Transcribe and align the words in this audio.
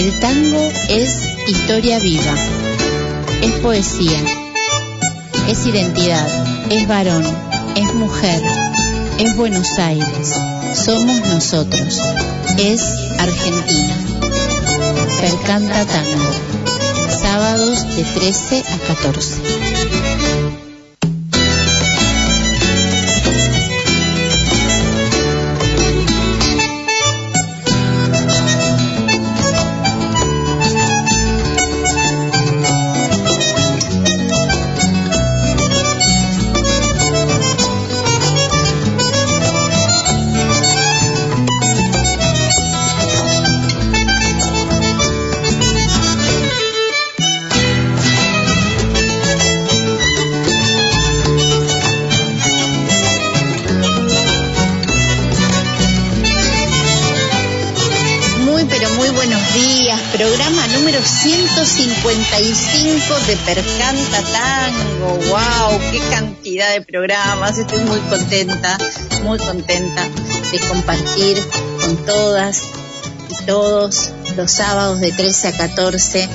El 0.00 0.18
tango 0.18 0.72
es 0.88 1.28
historia 1.46 1.98
viva, 1.98 2.34
es 3.42 3.52
poesía, 3.60 4.18
es 5.46 5.66
identidad, 5.66 6.26
es 6.70 6.88
varón, 6.88 7.22
es 7.76 7.92
mujer, 7.92 8.40
es 9.18 9.36
Buenos 9.36 9.78
Aires, 9.78 10.34
somos 10.72 11.20
nosotros, 11.26 12.00
es 12.56 12.82
Argentina. 13.18 13.94
Percanta 15.20 15.84
Tango, 15.84 16.30
sábados 17.20 17.94
de 17.94 18.02
13 18.02 18.64
a 18.72 18.78
14. 18.94 19.69
155 61.22 63.14
de 63.26 63.36
Percanta 63.36 64.22
Tango. 64.32 65.18
¡Wow! 65.28 65.78
¡Qué 65.92 66.00
cantidad 66.10 66.72
de 66.72 66.80
programas! 66.80 67.58
Estoy 67.58 67.80
muy 67.80 67.98
contenta, 68.00 68.78
muy 69.22 69.38
contenta 69.38 70.08
de 70.50 70.58
compartir 70.66 71.36
con 71.82 72.06
todas 72.06 72.62
y 73.28 73.34
todos 73.44 74.12
los 74.34 74.50
sábados 74.50 75.00
de 75.00 75.12
13 75.12 75.48
a 75.48 75.52
14 75.58 76.26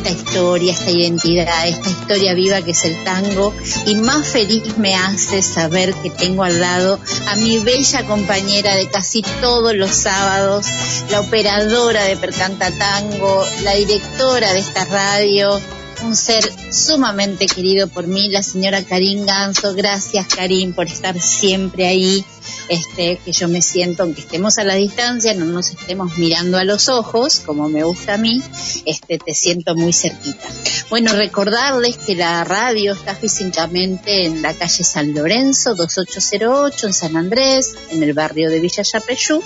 esta 0.00 0.10
historia, 0.10 0.72
esta 0.72 0.90
identidad, 0.90 1.68
esta 1.68 1.90
historia 1.90 2.32
viva 2.32 2.62
que 2.62 2.70
es 2.70 2.84
el 2.86 3.04
tango 3.04 3.52
y 3.86 3.96
más 3.96 4.26
feliz 4.26 4.78
me 4.78 4.94
hace 4.94 5.42
saber 5.42 5.92
que 5.94 6.08
tengo 6.08 6.42
al 6.42 6.58
lado 6.58 6.98
a 7.28 7.36
mi 7.36 7.58
bella 7.58 8.06
compañera 8.06 8.76
de 8.76 8.88
casi 8.88 9.20
todos 9.42 9.74
los 9.74 9.90
sábados, 9.90 10.66
la 11.10 11.20
operadora 11.20 12.04
de 12.04 12.16
Percanta 12.16 12.70
Tango, 12.70 13.44
la 13.62 13.74
directora 13.74 14.54
de 14.54 14.60
esta 14.60 14.86
radio, 14.86 15.60
un 16.02 16.16
ser 16.16 16.44
sumamente 16.72 17.46
querido 17.46 17.88
por 17.88 18.06
mí, 18.06 18.28
la 18.30 18.42
señora 18.42 18.82
Karin 18.82 19.26
Ganso. 19.26 19.74
Gracias, 19.74 20.26
Karin, 20.26 20.72
por 20.72 20.86
estar 20.86 21.20
siempre 21.20 21.86
ahí. 21.86 22.24
Este, 22.68 23.18
que 23.24 23.32
yo 23.32 23.48
me 23.48 23.62
siento, 23.62 24.04
aunque 24.04 24.20
estemos 24.20 24.58
a 24.58 24.64
la 24.64 24.74
distancia, 24.74 25.34
no 25.34 25.44
nos 25.44 25.70
estemos 25.70 26.16
mirando 26.18 26.56
a 26.56 26.64
los 26.64 26.88
ojos, 26.88 27.40
como 27.40 27.68
me 27.68 27.82
gusta 27.82 28.14
a 28.14 28.16
mí, 28.16 28.40
este, 28.86 29.18
te 29.18 29.34
siento 29.34 29.74
muy 29.74 29.92
cerquita. 29.92 30.48
Bueno, 30.88 31.12
recordarles 31.12 31.96
que 31.96 32.14
la 32.14 32.44
radio 32.44 32.92
está 32.92 33.16
físicamente 33.16 34.24
en 34.26 34.42
la 34.42 34.54
calle 34.54 34.84
San 34.84 35.12
Lorenzo, 35.12 35.74
2808, 35.74 36.86
en 36.86 36.92
San 36.92 37.16
Andrés, 37.16 37.74
en 37.90 38.04
el 38.04 38.12
barrio 38.12 38.50
de 38.50 38.60
Villa 38.60 38.84
Yapeyú, 38.84 39.42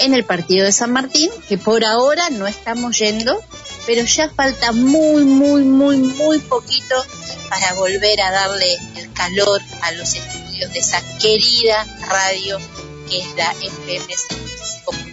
en 0.00 0.14
el 0.14 0.24
partido 0.24 0.64
de 0.64 0.72
San 0.72 0.92
Martín, 0.92 1.30
que 1.48 1.58
por 1.58 1.84
ahora 1.84 2.30
no 2.30 2.46
estamos 2.46 2.98
yendo, 2.98 3.42
pero 3.88 4.04
ya 4.04 4.28
falta 4.28 4.72
muy, 4.72 5.24
muy, 5.24 5.64
muy, 5.64 5.96
muy 5.96 6.38
poquito 6.40 6.94
para 7.48 7.72
volver 7.72 8.20
a 8.20 8.30
darle 8.30 8.78
el 8.96 9.10
calor 9.14 9.62
a 9.80 9.92
los 9.92 10.14
estudios 10.14 10.70
de 10.74 10.78
esa 10.78 11.00
querida 11.18 11.86
radio 12.06 12.58
que 13.08 13.20
es 13.20 13.34
la 13.34 13.50
FM 13.52 14.14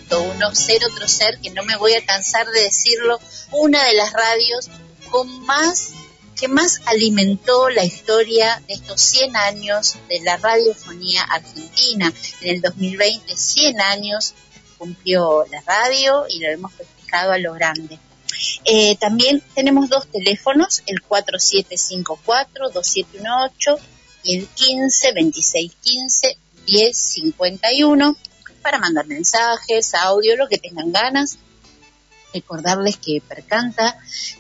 5.1, 0.10 0.54
ser 0.54 0.84
otro 0.92 1.08
ser, 1.08 1.40
que 1.40 1.52
no 1.52 1.64
me 1.64 1.78
voy 1.78 1.94
a 1.94 2.06
cansar 2.06 2.48
de 2.48 2.64
decirlo, 2.64 3.18
una 3.54 3.82
de 3.86 3.94
las 3.94 4.12
radios 4.12 4.70
con 5.10 5.46
más 5.46 5.92
que 6.38 6.50
más 6.50 6.82
alimentó 6.86 7.70
la 7.70 7.86
historia 7.86 8.62
de 8.68 8.74
estos 8.74 9.00
100 9.00 9.38
años 9.38 9.96
de 10.10 10.20
la 10.20 10.36
radiofonía 10.36 11.24
argentina. 11.24 12.12
En 12.42 12.56
el 12.56 12.62
2020, 12.62 13.38
100 13.38 13.80
años 13.80 14.34
cumplió 14.78 15.46
la 15.50 15.62
radio 15.62 16.26
y 16.28 16.40
lo 16.40 16.50
hemos 16.50 16.74
festejado 16.74 17.32
a 17.32 17.38
lo 17.38 17.54
grande. 17.54 17.98
Eh, 18.64 18.96
también 18.98 19.44
tenemos 19.54 19.90
dos 19.90 20.08
teléfonos, 20.08 20.82
el 20.88 21.04
4754-2718 21.04 23.78
y 24.24 24.38
el 24.38 24.48
15 24.48 25.14
2615 25.14 26.38
1051 26.68 28.18
para 28.62 28.80
mandar 28.80 29.06
mensajes, 29.06 29.94
audio, 29.94 30.36
lo 30.36 30.48
que 30.48 30.58
tengan 30.58 30.92
ganas. 30.92 31.38
Recordarles 32.34 32.98
que 32.98 33.22
Percanta 33.26 33.98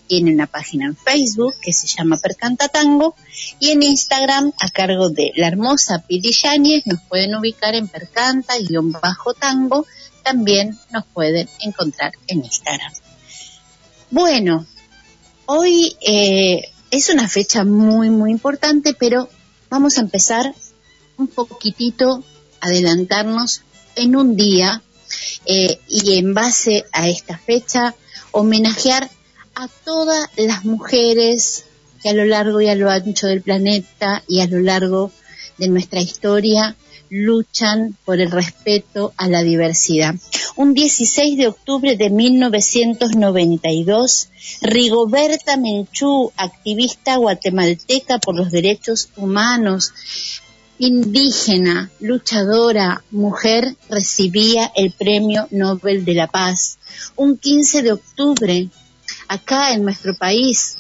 tiene 0.08 0.34
una 0.34 0.48
página 0.48 0.88
en 0.88 0.98
Facebook 0.98 1.54
que 1.62 1.72
se 1.72 1.88
llama 1.88 2.18
Percanta 2.18 2.68
Tango 2.68 3.16
y 3.60 3.72
en 3.72 3.84
Instagram 3.84 4.52
a 4.60 4.70
cargo 4.70 5.10
de 5.10 5.32
la 5.36 5.48
hermosa 5.48 6.04
Pili 6.06 6.34
Yáñez 6.34 6.86
nos 6.88 7.00
pueden 7.04 7.36
ubicar 7.36 7.74
en 7.76 7.88
Percanta-Tango. 7.88 9.86
También 10.24 10.78
nos 10.92 11.06
pueden 11.06 11.48
encontrar 11.62 12.12
en 12.28 12.44
Instagram. 12.44 12.92
Bueno, 14.12 14.66
hoy 15.48 15.96
eh, 16.08 16.62
es 16.92 17.10
una 17.10 17.28
fecha 17.28 17.64
muy, 17.66 18.10
muy 18.10 18.32
importante, 18.32 18.94
pero 18.94 19.30
vamos 19.70 19.98
a 19.98 20.02
empezar 20.02 20.54
un 21.18 21.28
poquitito, 21.28 22.24
adelantarnos 22.62 23.62
en 23.96 24.16
un 24.16 24.36
día 24.36 24.84
eh, 25.46 25.80
y 25.88 26.18
en 26.18 26.34
base 26.34 26.86
a 26.92 27.10
esta 27.10 27.38
fecha 27.38 27.96
homenajear 28.32 29.10
a 29.56 29.68
todas 29.68 30.30
las 30.36 30.66
mujeres 30.66 31.66
que 32.02 32.10
a 32.10 32.14
lo 32.14 32.26
largo 32.26 32.62
y 32.62 32.68
a 32.68 32.76
lo 32.76 32.92
ancho 32.92 33.28
del 33.28 33.42
planeta 33.42 34.24
y 34.28 34.42
a 34.42 34.48
lo 34.48 34.60
largo 34.60 35.12
de 35.58 35.68
nuestra 35.68 36.02
historia 36.02 36.76
luchan 37.16 37.98
por 38.04 38.20
el 38.20 38.30
respeto 38.30 39.14
a 39.16 39.30
la 39.30 39.42
diversidad. 39.42 40.16
Un 40.58 40.74
16 40.74 41.38
de 41.38 41.48
octubre 41.48 41.96
de 41.96 42.10
1992, 42.10 44.28
Rigoberta 44.62 45.56
Menchú, 45.56 46.34
activista 46.36 47.16
guatemalteca 47.16 48.20
por 48.20 48.36
los 48.36 48.52
derechos 48.52 49.08
humanos, 49.16 49.94
indígena, 50.78 51.90
luchadora, 52.02 53.02
mujer, 53.12 53.78
recibía 53.90 54.74
el 54.76 54.92
Premio 54.92 55.48
Nobel 55.52 56.04
de 56.04 56.16
la 56.16 56.28
Paz. 56.28 56.80
Un 57.16 57.38
15 57.38 57.82
de 57.82 57.94
octubre, 57.94 58.68
acá 59.30 59.74
en 59.74 59.84
nuestro 59.84 60.18
país, 60.18 60.80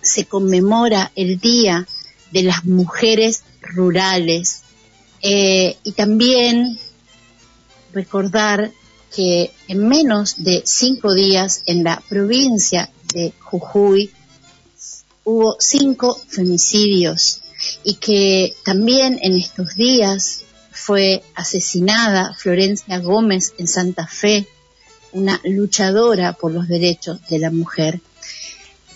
se 0.00 0.24
conmemora 0.24 1.10
el 1.16 1.40
Día 1.40 1.88
de 2.30 2.44
las 2.44 2.64
Mujeres 2.64 3.42
Rurales. 3.60 4.61
Eh, 5.22 5.76
y 5.84 5.92
también 5.92 6.78
recordar 7.92 8.72
que 9.14 9.52
en 9.68 9.88
menos 9.88 10.42
de 10.42 10.62
cinco 10.64 11.14
días 11.14 11.62
en 11.66 11.84
la 11.84 12.02
provincia 12.08 12.90
de 13.14 13.32
Jujuy 13.38 14.10
hubo 15.24 15.56
cinco 15.60 16.18
femicidios 16.28 17.42
y 17.84 17.94
que 17.94 18.54
también 18.64 19.18
en 19.22 19.34
estos 19.34 19.76
días 19.76 20.44
fue 20.70 21.22
asesinada 21.34 22.34
Florencia 22.34 22.98
Gómez 22.98 23.54
en 23.58 23.68
Santa 23.68 24.06
Fe, 24.06 24.48
una 25.12 25.40
luchadora 25.44 26.32
por 26.32 26.52
los 26.52 26.66
derechos 26.66 27.20
de 27.28 27.38
la 27.38 27.50
mujer. 27.50 28.00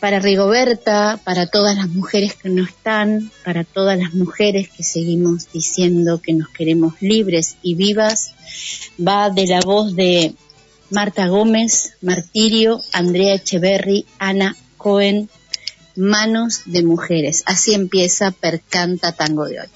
Para 0.06 0.20
Rigoberta, 0.20 1.18
para 1.24 1.48
todas 1.48 1.76
las 1.76 1.88
mujeres 1.88 2.34
que 2.36 2.48
no 2.48 2.62
están, 2.62 3.32
para 3.44 3.64
todas 3.64 3.98
las 3.98 4.14
mujeres 4.14 4.68
que 4.68 4.84
seguimos 4.84 5.50
diciendo 5.52 6.22
que 6.22 6.32
nos 6.32 6.48
queremos 6.50 6.94
libres 7.00 7.56
y 7.60 7.74
vivas, 7.74 8.32
va 8.96 9.30
de 9.30 9.48
la 9.48 9.58
voz 9.62 9.96
de 9.96 10.32
Marta 10.90 11.26
Gómez, 11.26 11.94
Martirio, 12.02 12.80
Andrea 12.92 13.34
Echeverry, 13.34 14.06
Ana 14.20 14.54
Cohen, 14.76 15.28
Manos 15.96 16.60
de 16.66 16.84
Mujeres. 16.84 17.42
Así 17.44 17.74
empieza 17.74 18.30
Percanta 18.30 19.10
Tango 19.10 19.46
de 19.46 19.58
hoy. 19.58 19.66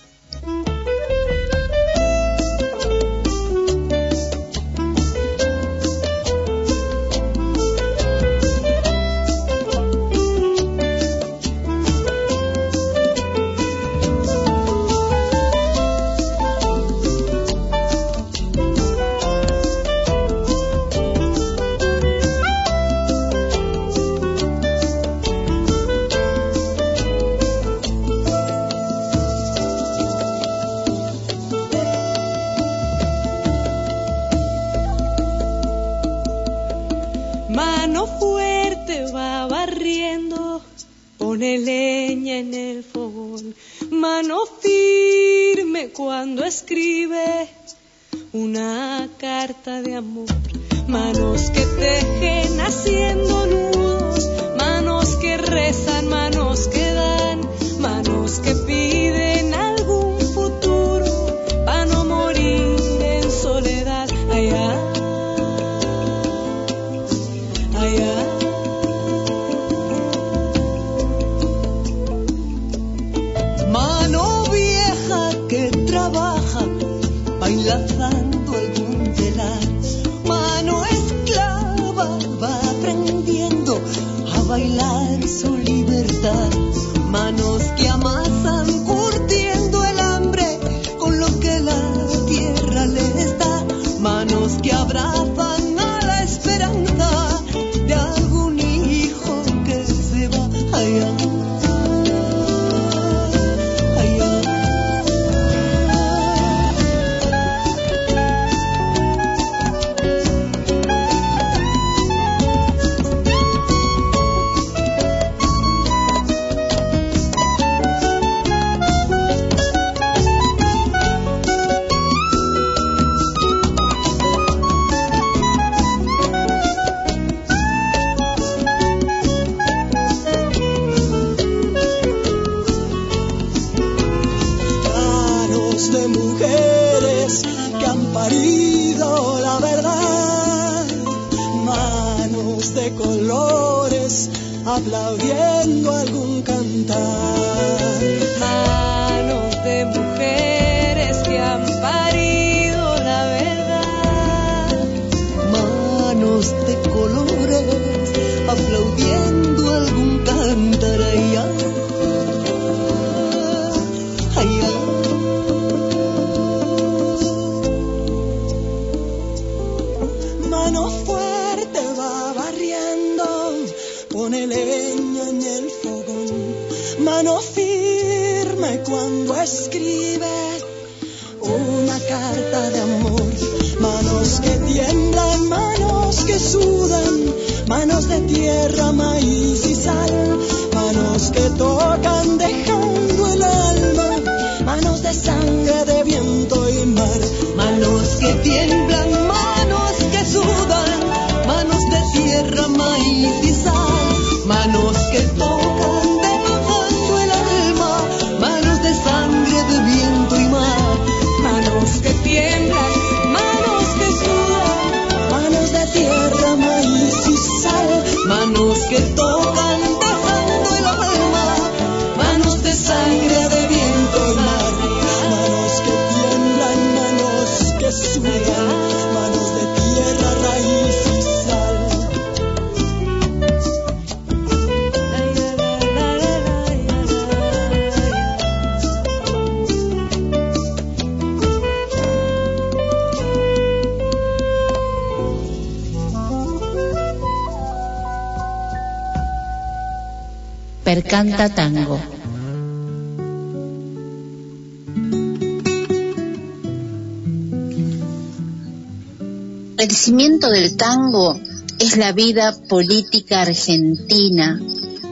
Vida 262.13 262.57
política 262.69 263.43
argentina, 263.43 264.61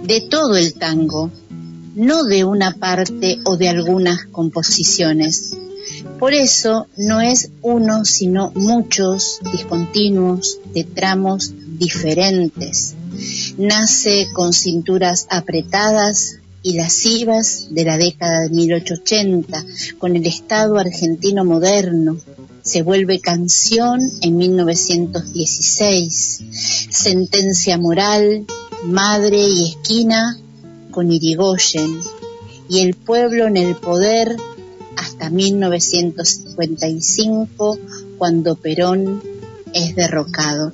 de 0.04 0.20
todo 0.22 0.56
el 0.56 0.74
tango, 0.74 1.30
no 1.94 2.24
de 2.24 2.44
una 2.44 2.76
parte 2.76 3.38
o 3.44 3.56
de 3.56 3.68
algunas 3.68 4.24
composiciones. 4.26 5.56
Por 6.18 6.32
eso 6.32 6.86
no 6.96 7.20
es 7.20 7.50
uno, 7.62 8.04
sino 8.04 8.52
muchos 8.54 9.40
discontinuos 9.52 10.58
de 10.72 10.84
tramos 10.84 11.52
diferentes. 11.78 12.94
Nace 13.56 14.28
con 14.32 14.52
cinturas 14.52 15.26
apretadas 15.30 16.38
y 16.62 16.74
lascivas 16.74 17.68
de 17.70 17.84
la 17.84 17.96
década 17.96 18.42
de 18.42 18.50
1880, 18.50 19.64
con 19.98 20.16
el 20.16 20.26
Estado 20.26 20.78
argentino 20.78 21.44
moderno. 21.44 22.18
Se 22.62 22.82
vuelve 22.82 23.20
canción 23.20 24.00
en 24.20 24.36
1916. 24.36 26.42
Sentencia 26.90 27.78
moral, 27.78 28.44
madre 28.84 29.38
y 29.38 29.70
esquina 29.70 30.36
con 30.90 31.10
Irigoyen. 31.12 32.00
Y 32.68 32.80
el 32.80 32.94
pueblo 32.94 33.46
en 33.46 33.56
el 33.56 33.76
poder 33.76 34.36
hasta 34.96 35.30
1955, 35.30 37.78
cuando 38.18 38.56
Perón 38.56 39.22
es 39.72 39.94
derrocado. 39.94 40.72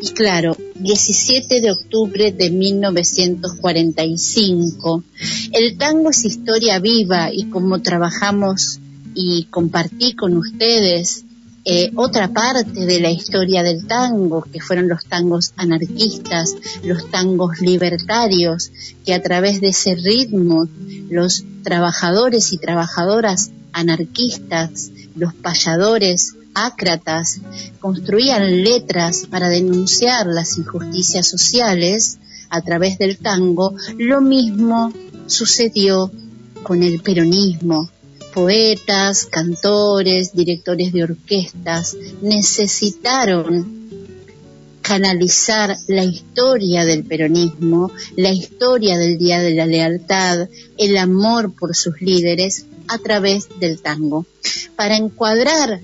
Y 0.00 0.10
claro, 0.10 0.56
17 0.76 1.60
de 1.60 1.70
octubre 1.70 2.32
de 2.32 2.50
1945, 2.50 5.04
el 5.52 5.76
tango 5.76 6.08
es 6.10 6.24
historia 6.24 6.78
viva 6.78 7.30
y 7.32 7.44
como 7.44 7.82
trabajamos 7.82 8.80
y 9.14 9.44
compartí 9.44 10.14
con 10.14 10.36
ustedes 10.36 11.24
eh, 11.66 11.92
otra 11.96 12.28
parte 12.28 12.84
de 12.84 13.00
la 13.00 13.10
historia 13.10 13.62
del 13.62 13.86
tango, 13.86 14.42
que 14.42 14.60
fueron 14.60 14.86
los 14.86 15.06
tangos 15.06 15.54
anarquistas, 15.56 16.54
los 16.82 17.10
tangos 17.10 17.60
libertarios, 17.60 18.70
que 19.06 19.14
a 19.14 19.22
través 19.22 19.62
de 19.62 19.68
ese 19.68 19.94
ritmo 19.94 20.68
los 21.08 21.42
trabajadores 21.62 22.52
y 22.52 22.58
trabajadoras 22.58 23.50
anarquistas, 23.72 24.90
los 25.16 25.32
payadores, 25.32 26.34
ácratas, 26.54 27.40
construían 27.80 28.62
letras 28.62 29.26
para 29.30 29.48
denunciar 29.48 30.26
las 30.26 30.58
injusticias 30.58 31.26
sociales 31.26 32.18
a 32.50 32.60
través 32.60 32.98
del 32.98 33.16
tango, 33.16 33.74
lo 33.98 34.20
mismo 34.20 34.92
sucedió 35.26 36.10
con 36.62 36.82
el 36.82 37.00
peronismo. 37.00 37.90
Poetas, 38.34 39.26
cantores, 39.26 40.34
directores 40.34 40.92
de 40.92 41.04
orquestas 41.04 41.96
necesitaron 42.20 43.84
canalizar 44.82 45.76
la 45.86 46.02
historia 46.02 46.84
del 46.84 47.04
peronismo, 47.04 47.92
la 48.16 48.30
historia 48.30 48.98
del 48.98 49.18
Día 49.18 49.40
de 49.40 49.54
la 49.54 49.66
Lealtad, 49.66 50.48
el 50.76 50.96
amor 50.96 51.54
por 51.54 51.76
sus 51.76 52.00
líderes 52.00 52.66
a 52.88 52.98
través 52.98 53.48
del 53.60 53.80
tango. 53.80 54.26
Para 54.74 54.96
encuadrar 54.96 55.80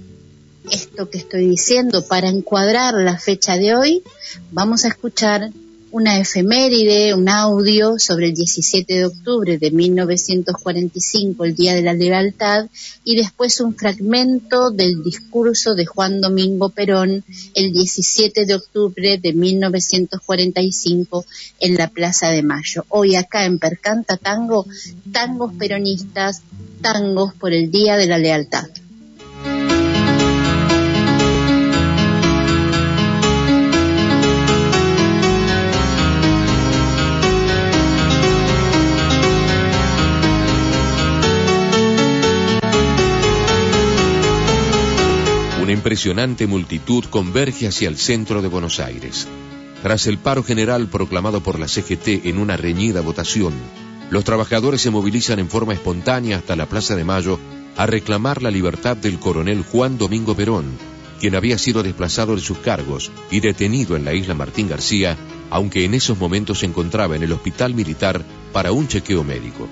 esto 0.71 1.09
que 1.09 1.19
estoy 1.19 1.49
diciendo, 1.49 2.05
para 2.05 2.29
encuadrar 2.29 2.95
la 2.95 3.17
fecha 3.17 3.57
de 3.57 3.77
hoy, 3.77 4.03
vamos 4.51 4.85
a 4.85 4.89
escuchar 4.89 5.51
una 5.93 6.19
efeméride, 6.19 7.15
un 7.15 7.29
audio 7.29 7.99
sobre 7.99 8.29
el 8.29 8.35
17 8.35 8.95
de 8.95 9.07
octubre 9.07 9.59
de 9.59 9.71
1945, 9.71 11.45
el 11.45 11.55
Día 11.55 11.75
de 11.75 11.83
la 11.83 11.93
Lealtad, 11.93 12.69
y 13.05 13.17
después 13.17 13.61
un 13.61 13.75
fragmento 13.75 14.71
del 14.71 15.03
discurso 15.03 15.75
de 15.75 15.87
Juan 15.87 16.21
Domingo 16.21 16.69
Perón 16.69 17.25
el 17.55 17.73
17 17.73 18.47
de 18.47 18.55
octubre 18.55 19.19
de 19.19 19.33
1945 19.33 21.25
en 21.59 21.75
la 21.75 21.89
Plaza 21.89 22.29
de 22.29 22.43
Mayo. 22.43 22.85
Hoy 22.89 23.17
acá 23.17 23.45
en 23.45 23.59
Percanta 23.59 24.17
Tango, 24.17 24.67
tangos 25.13 25.53
peronistas, 25.55 26.43
tangos 26.81 27.35
por 27.35 27.53
el 27.53 27.71
Día 27.71 27.97
de 27.97 28.07
la 28.07 28.19
Lealtad. 28.19 28.69
Impresionante 45.81 46.47
multitud 46.47 47.07
converge 47.07 47.67
hacia 47.67 47.89
el 47.89 47.97
centro 47.97 48.43
de 48.43 48.49
Buenos 48.49 48.81
Aires. 48.81 49.27
Tras 49.83 50.07
el 50.07 50.19
paro 50.19 50.43
general 50.43 50.89
proclamado 50.89 51.43
por 51.43 51.59
la 51.59 51.69
CGT 51.69 52.27
en 52.27 52.37
una 52.37 52.59
reñida 52.59 53.01
votación, 53.01 53.55
los 54.11 54.23
trabajadores 54.25 54.83
se 54.83 54.91
movilizan 54.91 55.39
en 55.39 55.49
forma 55.49 55.73
espontánea 55.73 56.37
hasta 56.37 56.55
la 56.55 56.67
Plaza 56.67 56.97
de 56.97 57.05
Mayo 57.05 57.41
a 57.79 57.87
reclamar 57.87 58.43
la 58.43 58.51
libertad 58.51 58.95
del 58.95 59.19
coronel 59.19 59.63
Juan 59.63 59.97
Domingo 59.97 60.37
Perón, 60.37 60.67
quien 61.19 61.35
había 61.35 61.57
sido 61.57 61.83
desplazado 61.83 62.37
de 62.37 62.43
sus 62.43 62.59
cargos 62.59 63.11
y 63.31 63.41
detenido 63.41 63.97
en 63.97 64.05
la 64.05 64.13
isla 64.13 64.35
Martín 64.35 64.69
García, 64.69 65.17
aunque 65.49 65.87
en 65.87 65.95
esos 65.95 66.19
momentos 66.19 66.59
se 66.59 66.67
encontraba 66.67 67.17
en 67.17 67.23
el 67.23 67.33
hospital 67.33 67.73
militar 67.73 68.23
para 68.53 68.71
un 68.71 68.87
chequeo 68.87 69.25
médico. 69.25 69.67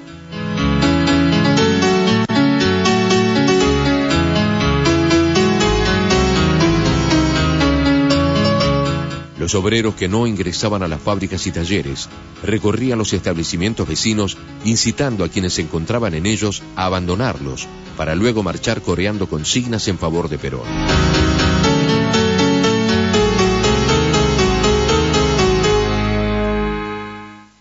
Los 9.48 9.54
obreros 9.54 9.94
que 9.94 10.08
no 10.08 10.26
ingresaban 10.26 10.82
a 10.82 10.88
las 10.88 11.00
fábricas 11.00 11.46
y 11.46 11.52
talleres 11.52 12.10
recorrían 12.42 12.98
los 12.98 13.14
establecimientos 13.14 13.88
vecinos 13.88 14.36
incitando 14.66 15.24
a 15.24 15.30
quienes 15.30 15.54
se 15.54 15.62
encontraban 15.62 16.12
en 16.12 16.26
ellos 16.26 16.62
a 16.76 16.84
abandonarlos 16.84 17.66
para 17.96 18.14
luego 18.14 18.42
marchar 18.42 18.82
coreando 18.82 19.26
consignas 19.26 19.88
en 19.88 19.96
favor 19.96 20.28
de 20.28 20.36
Perón. 20.36 20.66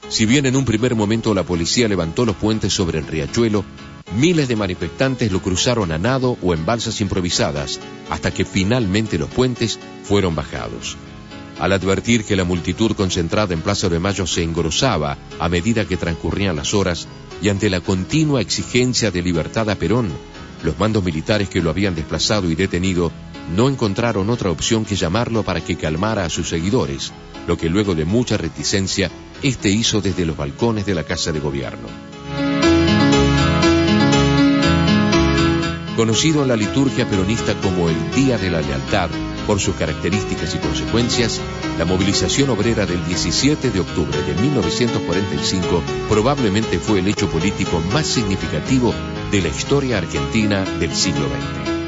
Si 0.10 0.26
bien 0.26 0.46
en 0.46 0.58
un 0.58 0.66
primer 0.66 0.94
momento 0.94 1.34
la 1.34 1.44
policía 1.44 1.88
levantó 1.88 2.26
los 2.26 2.36
puentes 2.36 2.74
sobre 2.74 3.00
el 3.00 3.08
riachuelo, 3.08 3.64
miles 4.14 4.50
de 4.50 4.58
manifestantes 4.58 5.32
lo 5.32 5.42
cruzaron 5.42 5.94
a 5.94 5.98
nado 5.98 6.38
o 6.44 6.54
en 6.54 6.66
balsas 6.66 7.00
improvisadas, 7.00 7.80
hasta 8.10 8.34
que 8.34 8.44
finalmente 8.44 9.18
los 9.18 9.30
puentes 9.30 9.80
fueron 10.04 10.36
bajados. 10.36 10.98
Al 11.60 11.74
advertir 11.74 12.24
que 12.24 12.36
la 12.36 12.44
multitud 12.44 12.96
concentrada 12.96 13.54
en 13.54 13.62
Plaza 13.62 13.90
de 13.90 14.00
Mayo 14.00 14.28
se 14.28 14.44
engrosaba 14.44 15.18
a 15.40 15.50
medida 15.50 15.86
que 15.86 15.98
transcurrían 15.98 16.56
las 16.56 16.74
horas 16.74 17.08
y 17.42 17.50
ante 17.50 17.70
la 17.70 17.82
continua 17.82 18.42
exigencia 18.42 19.10
de 19.10 19.22
libertad 19.22 19.70
a 19.70 19.76
Perón, 19.76 20.10
los 20.64 20.78
mandos 20.78 21.04
militares 21.04 21.50
que 21.50 21.62
lo 21.62 21.70
habían 21.70 21.96
desplazado 21.96 22.50
y 22.50 22.56
detenido 22.56 23.12
no 23.56 23.70
encontraron 23.70 24.30
otra 24.30 24.52
opción 24.52 24.86
que 24.86 24.96
llamarlo 24.96 25.44
para 25.44 25.62
que 25.62 25.78
calmara 25.78 26.26
a 26.26 26.30
sus 26.30 26.50
seguidores, 26.50 27.12
lo 27.48 27.58
que 27.58 27.70
luego 27.70 27.96
de 27.96 28.06
mucha 28.06 28.38
reticencia, 28.38 29.10
este 29.42 29.70
hizo 29.70 30.02
desde 30.02 30.26
los 30.26 30.38
balcones 30.38 30.86
de 30.86 30.96
la 30.96 31.04
Casa 31.04 31.32
de 31.32 31.40
Gobierno. 31.40 31.88
Conocido 35.96 36.44
en 36.44 36.50
la 36.50 36.56
liturgia 36.56 37.10
peronista 37.10 37.56
como 37.56 37.90
el 37.90 38.12
Día 38.12 38.38
de 38.38 38.52
la 38.52 38.62
Lealtad, 38.62 39.10
por 39.48 39.60
sus 39.62 39.76
características 39.76 40.54
y 40.54 40.58
consecuencias, 40.60 41.42
la 41.80 41.86
movilización 41.86 42.50
obrera 42.50 42.86
del 42.86 43.04
17 43.06 43.72
de 43.72 43.80
octubre 43.80 44.22
de 44.22 44.34
1945 44.42 45.82
probablemente 46.10 46.78
fue 46.80 47.00
el 47.00 47.08
hecho 47.08 47.30
político 47.30 47.80
más 47.94 48.06
significativo 48.06 48.94
de 49.32 49.42
la 49.42 49.48
historia 49.48 50.00
argentina 50.00 50.66
del 50.80 50.94
siglo 50.94 51.26
XX. 51.28 51.87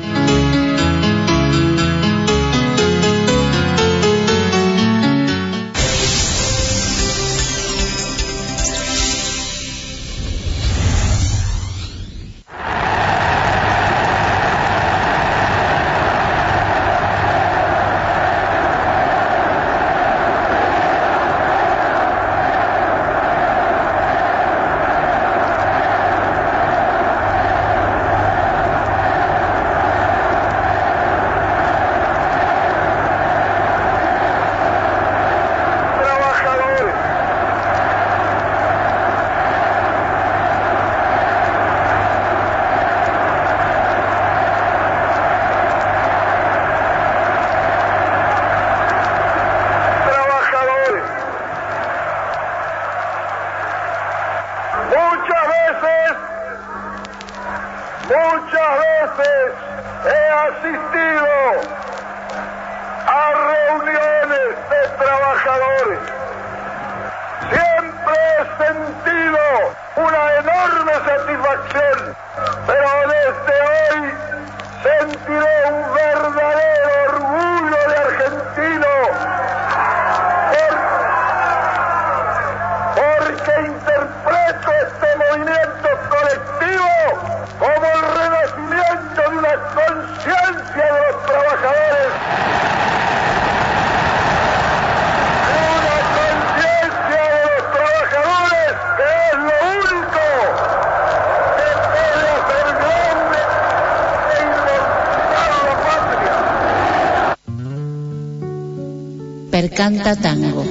Canta 109.79 110.13
tango. 110.13 110.65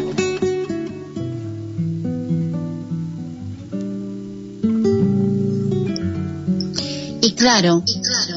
Y 7.22 7.32
claro, 7.32 7.82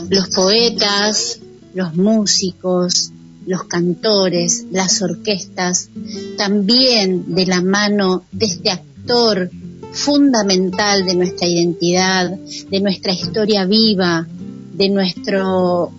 los 0.09 0.29
poetas, 0.29 1.39
los 1.73 1.93
músicos, 1.95 3.11
los 3.45 3.65
cantores, 3.65 4.67
las 4.71 5.01
orquestas, 5.01 5.89
también 6.37 7.35
de 7.35 7.47
la 7.47 7.61
mano 7.61 8.23
de 8.31 8.45
este 8.45 8.71
actor 8.71 9.51
fundamental 9.91 11.05
de 11.05 11.15
nuestra 11.15 11.49
identidad, 11.49 12.31
de 12.69 12.79
nuestra 12.79 13.11
historia 13.11 13.65
viva, 13.65 14.25
de 14.73 14.87
nuestro 14.87 15.91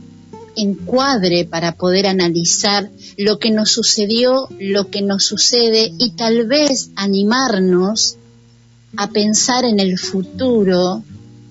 encuadre 0.56 1.44
para 1.44 1.76
poder 1.76 2.06
analizar 2.06 2.90
lo 3.16 3.38
que 3.38 3.50
nos 3.50 3.70
sucedió, 3.70 4.48
lo 4.58 4.88
que 4.88 5.02
nos 5.02 5.24
sucede 5.24 5.92
y 5.98 6.10
tal 6.12 6.46
vez 6.46 6.90
animarnos 6.96 8.16
a 8.96 9.08
pensar 9.10 9.64
en 9.64 9.80
el 9.80 9.98
futuro 9.98 11.02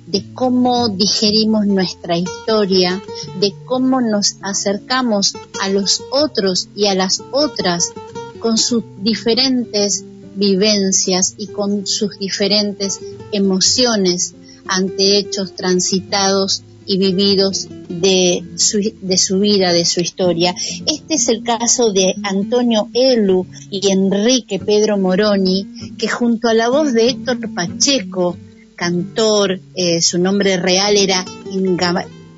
de 0.07 0.25
cómo 0.33 0.89
digerimos 0.89 1.65
nuestra 1.65 2.17
historia, 2.17 3.01
de 3.39 3.53
cómo 3.65 4.01
nos 4.01 4.35
acercamos 4.41 5.35
a 5.61 5.69
los 5.69 6.03
otros 6.11 6.67
y 6.75 6.87
a 6.87 6.95
las 6.95 7.23
otras 7.31 7.91
con 8.39 8.57
sus 8.57 8.83
diferentes 9.01 10.03
vivencias 10.35 11.35
y 11.37 11.47
con 11.47 11.87
sus 11.87 12.17
diferentes 12.19 12.99
emociones 13.31 14.33
ante 14.67 15.17
hechos 15.17 15.55
transitados 15.55 16.63
y 16.85 16.97
vividos 16.97 17.67
de 17.89 18.43
su, 18.55 18.79
de 19.01 19.17
su 19.17 19.39
vida, 19.39 19.73
de 19.73 19.85
su 19.85 20.01
historia. 20.01 20.55
Este 20.85 21.15
es 21.15 21.29
el 21.29 21.43
caso 21.43 21.91
de 21.91 22.15
Antonio 22.23 22.89
Elu 22.93 23.45
y 23.69 23.91
Enrique 23.91 24.59
Pedro 24.59 24.97
Moroni, 24.97 25.67
que 25.97 26.07
junto 26.07 26.47
a 26.47 26.53
la 26.53 26.69
voz 26.69 26.93
de 26.93 27.09
Héctor 27.09 27.53
Pacheco, 27.53 28.37
cantor, 28.75 29.59
eh, 29.75 30.01
su 30.01 30.17
nombre 30.17 30.57
real 30.57 30.97
era 30.97 31.25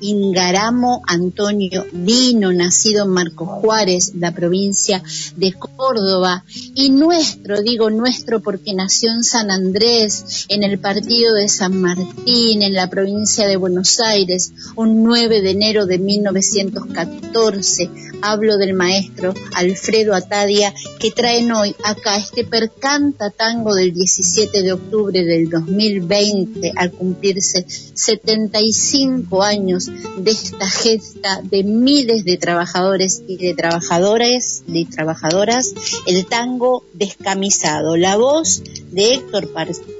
Ingaramo 0.06 1.00
Antonio 1.06 1.86
Dino, 1.90 2.52
nacido 2.52 3.04
en 3.04 3.10
Marco 3.10 3.46
Juárez, 3.46 4.12
la 4.16 4.32
provincia 4.32 5.02
de 5.34 5.54
Córdoba, 5.54 6.44
y 6.74 6.90
nuestro, 6.90 7.62
digo 7.62 7.88
nuestro 7.88 8.42
porque 8.42 8.74
nació 8.74 9.12
en 9.12 9.24
San 9.24 9.50
Andrés, 9.50 10.44
en 10.50 10.62
el 10.62 10.78
partido 10.78 11.32
de 11.32 11.48
San 11.48 11.80
Martín, 11.80 12.62
en 12.62 12.74
la 12.74 12.90
provincia 12.90 13.46
de 13.46 13.56
Buenos 13.56 13.98
Aires, 13.98 14.52
un 14.76 15.04
9 15.04 15.40
de 15.40 15.50
enero 15.52 15.86
de 15.86 15.98
1914. 15.98 17.88
Hablo 18.20 18.58
del 18.58 18.74
maestro 18.74 19.32
Alfredo 19.54 20.14
Atadia, 20.14 20.74
que 20.98 21.12
traen 21.12 21.50
hoy 21.50 21.74
acá 21.82 22.18
este 22.18 22.44
percanta 22.44 23.30
tango 23.30 23.74
del 23.74 23.94
17 23.94 24.62
de 24.62 24.72
octubre 24.74 25.24
del 25.24 25.48
2020, 25.48 26.72
al 26.76 26.92
cumplirse 26.92 27.64
75 27.94 29.42
años 29.42 29.90
de 30.16 30.30
esta 30.30 30.68
gesta 30.68 31.40
de 31.42 31.64
miles 31.64 32.24
de 32.24 32.36
trabajadores 32.36 33.22
y 33.26 33.36
de 33.36 33.54
trabajadores, 33.54 34.64
de 34.66 34.86
trabajadoras, 34.86 35.74
el 36.06 36.26
tango 36.26 36.84
descamisado. 36.92 37.96
La 37.96 38.16
voz 38.16 38.62
de 38.90 39.14
Héctor 39.14 39.50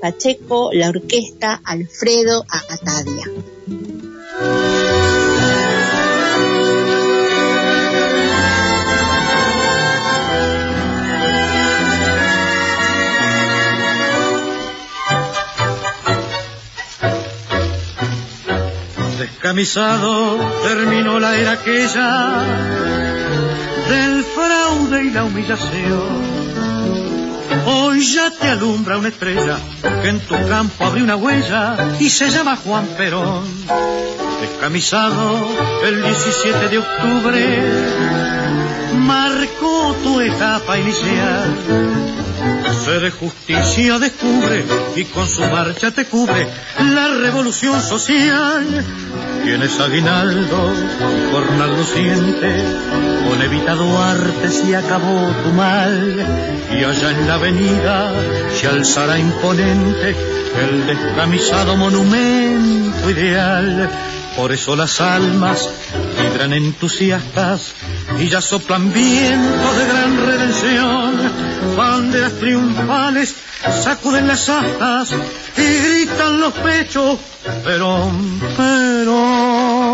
Pacheco, 0.01 0.71
la 0.73 0.89
orquesta 0.89 1.61
Alfredo 1.65 2.45
Atadia. 2.49 3.25
Descamisado 19.25 20.39
terminó 20.65 21.19
la 21.19 21.35
era 21.39 21.53
aquella 21.53 22.43
del 23.89 24.23
fraude 24.23 25.05
y 25.05 25.11
la 25.13 25.25
humillación. 25.25 26.44
Hoy 27.67 28.05
ya 28.05 28.31
te 28.31 28.49
alumbra 28.49 28.99
una 28.99 29.09
estrella 29.09 29.59
que 30.03 30.09
en 30.09 30.21
tu 30.21 30.35
campo 30.49 30.85
abre 30.85 31.03
una 31.03 31.17
huella 31.17 31.97
y 32.01 32.11
se 32.11 32.31
llama 32.31 32.57
Juan 32.57 32.87
Perón. 32.97 33.45
Descamisado 34.41 35.47
el 35.85 36.03
17 36.03 36.69
de 36.69 36.79
octubre 36.79 37.63
marcó 38.99 39.97
tu 40.03 40.21
etapa 40.21 40.79
inicial 40.79 42.15
se 42.85 43.01
de 43.01 43.11
justicia 43.11 43.99
descubre 43.99 44.63
y 44.97 45.05
con 45.05 45.29
su 45.29 45.41
marcha 45.43 45.91
te 45.91 46.05
cubre 46.05 46.47
la 46.79 47.09
revolución 47.09 47.81
social. 47.81 48.85
Tienes 49.43 49.81
aguinaldo, 49.81 50.73
jornal 51.33 51.77
luciente, 51.77 52.63
con 53.35 53.43
Evita 53.43 53.75
Duarte 53.75 54.49
se 54.49 54.77
acabó 54.77 55.29
tu 55.43 55.51
mal. 55.51 56.25
Y 56.71 56.85
allá 56.85 57.11
en 57.11 57.27
la 57.27 57.35
avenida 57.35 58.13
se 58.55 58.69
alzará 58.69 59.19
imponente 59.19 60.15
el 60.63 60.87
descamisado 60.87 61.77
monumento 61.77 63.11
ideal. 63.11 63.91
Por 64.37 64.53
eso 64.53 64.77
las 64.77 65.01
almas 65.01 65.69
vibran 66.21 66.53
entusiastas 66.53 67.73
y 68.21 68.29
ya 68.29 68.41
soplan 68.41 68.93
vientos 68.93 69.79
de 69.79 69.87
gran 69.87 70.17
redención. 70.17 71.77
Banderas 71.77 72.35
triunfales 72.35 73.35
sacuden 73.83 74.29
las 74.29 74.49
astas 74.49 75.13
y 75.57 75.63
gritan 75.63 76.41
los 76.41 76.53
pechos, 76.53 77.19
pero, 77.65 78.13
pero. 78.57 79.85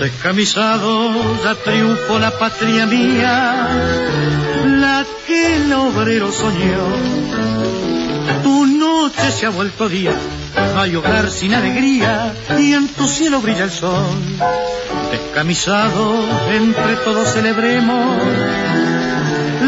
Descamisado 0.00 1.12
ya 1.44 1.54
triunfó 1.56 2.18
la 2.18 2.30
patria 2.30 2.86
mía, 2.86 3.68
la 4.64 5.04
que 5.26 5.56
el 5.56 5.72
obrero 5.74 6.32
soñó. 6.32 6.86
Tu 8.42 8.66
noche 8.66 9.30
se 9.30 9.44
ha 9.44 9.50
vuelto 9.50 9.90
día, 9.90 10.14
no 10.74 10.80
hay 10.80 10.96
hogar 10.96 11.30
sin 11.30 11.54
alegría 11.54 12.32
y 12.58 12.72
en 12.72 12.88
tu 12.88 13.06
cielo 13.06 13.42
brilla 13.42 13.64
el 13.64 13.70
sol. 13.70 14.06
Descamisado, 15.12 16.24
entre 16.50 16.96
todos 17.04 17.34
celebremos 17.34 18.22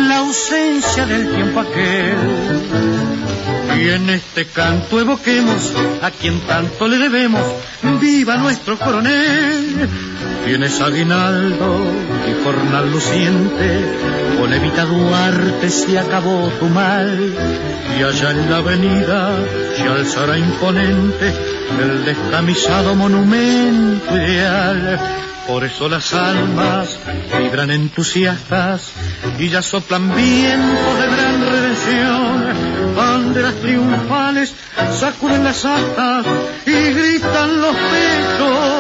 la 0.08 0.18
ausencia 0.18 1.04
del 1.04 1.30
tiempo 1.34 1.60
aquel. 1.60 2.16
Y 3.78 3.88
en 3.88 4.10
este 4.10 4.46
canto 4.46 4.98
evoquemos 4.98 5.72
a 6.00 6.10
quien 6.10 6.40
tanto 6.46 6.88
le 6.88 6.98
debemos. 6.98 7.42
Viva 8.00 8.36
nuestro 8.36 8.78
coronel 8.78 10.11
Tienes 10.44 10.80
aguinaldo 10.80 11.84
y 12.28 12.44
jornal 12.44 12.90
luciente, 12.90 13.84
con 14.38 14.52
Evita 14.52 14.84
Duarte 14.84 15.70
se 15.70 15.98
acabó 15.98 16.48
tu 16.58 16.66
mal, 16.66 17.32
y 17.98 18.02
allá 18.02 18.30
en 18.32 18.50
la 18.50 18.56
avenida 18.56 19.36
se 19.76 19.82
alzará 19.82 20.36
imponente 20.36 21.32
el 21.80 22.04
descamisado 22.04 22.94
monumento 22.94 24.16
ideal. 24.16 25.00
Por 25.46 25.64
eso 25.64 25.88
las 25.88 26.12
almas 26.12 26.98
vibran 27.38 27.70
entusiastas 27.70 28.92
y 29.38 29.48
ya 29.48 29.62
soplan 29.62 30.14
vientos 30.14 30.98
de 30.98 31.06
gran 31.06 31.40
redención. 31.40 32.96
Banderas 32.96 33.54
triunfales 33.56 34.54
sacuden 34.98 35.44
las 35.44 35.64
astas 35.64 36.26
y 36.66 36.70
gritan 36.70 37.60
los 37.60 37.74
pechos 37.74 38.71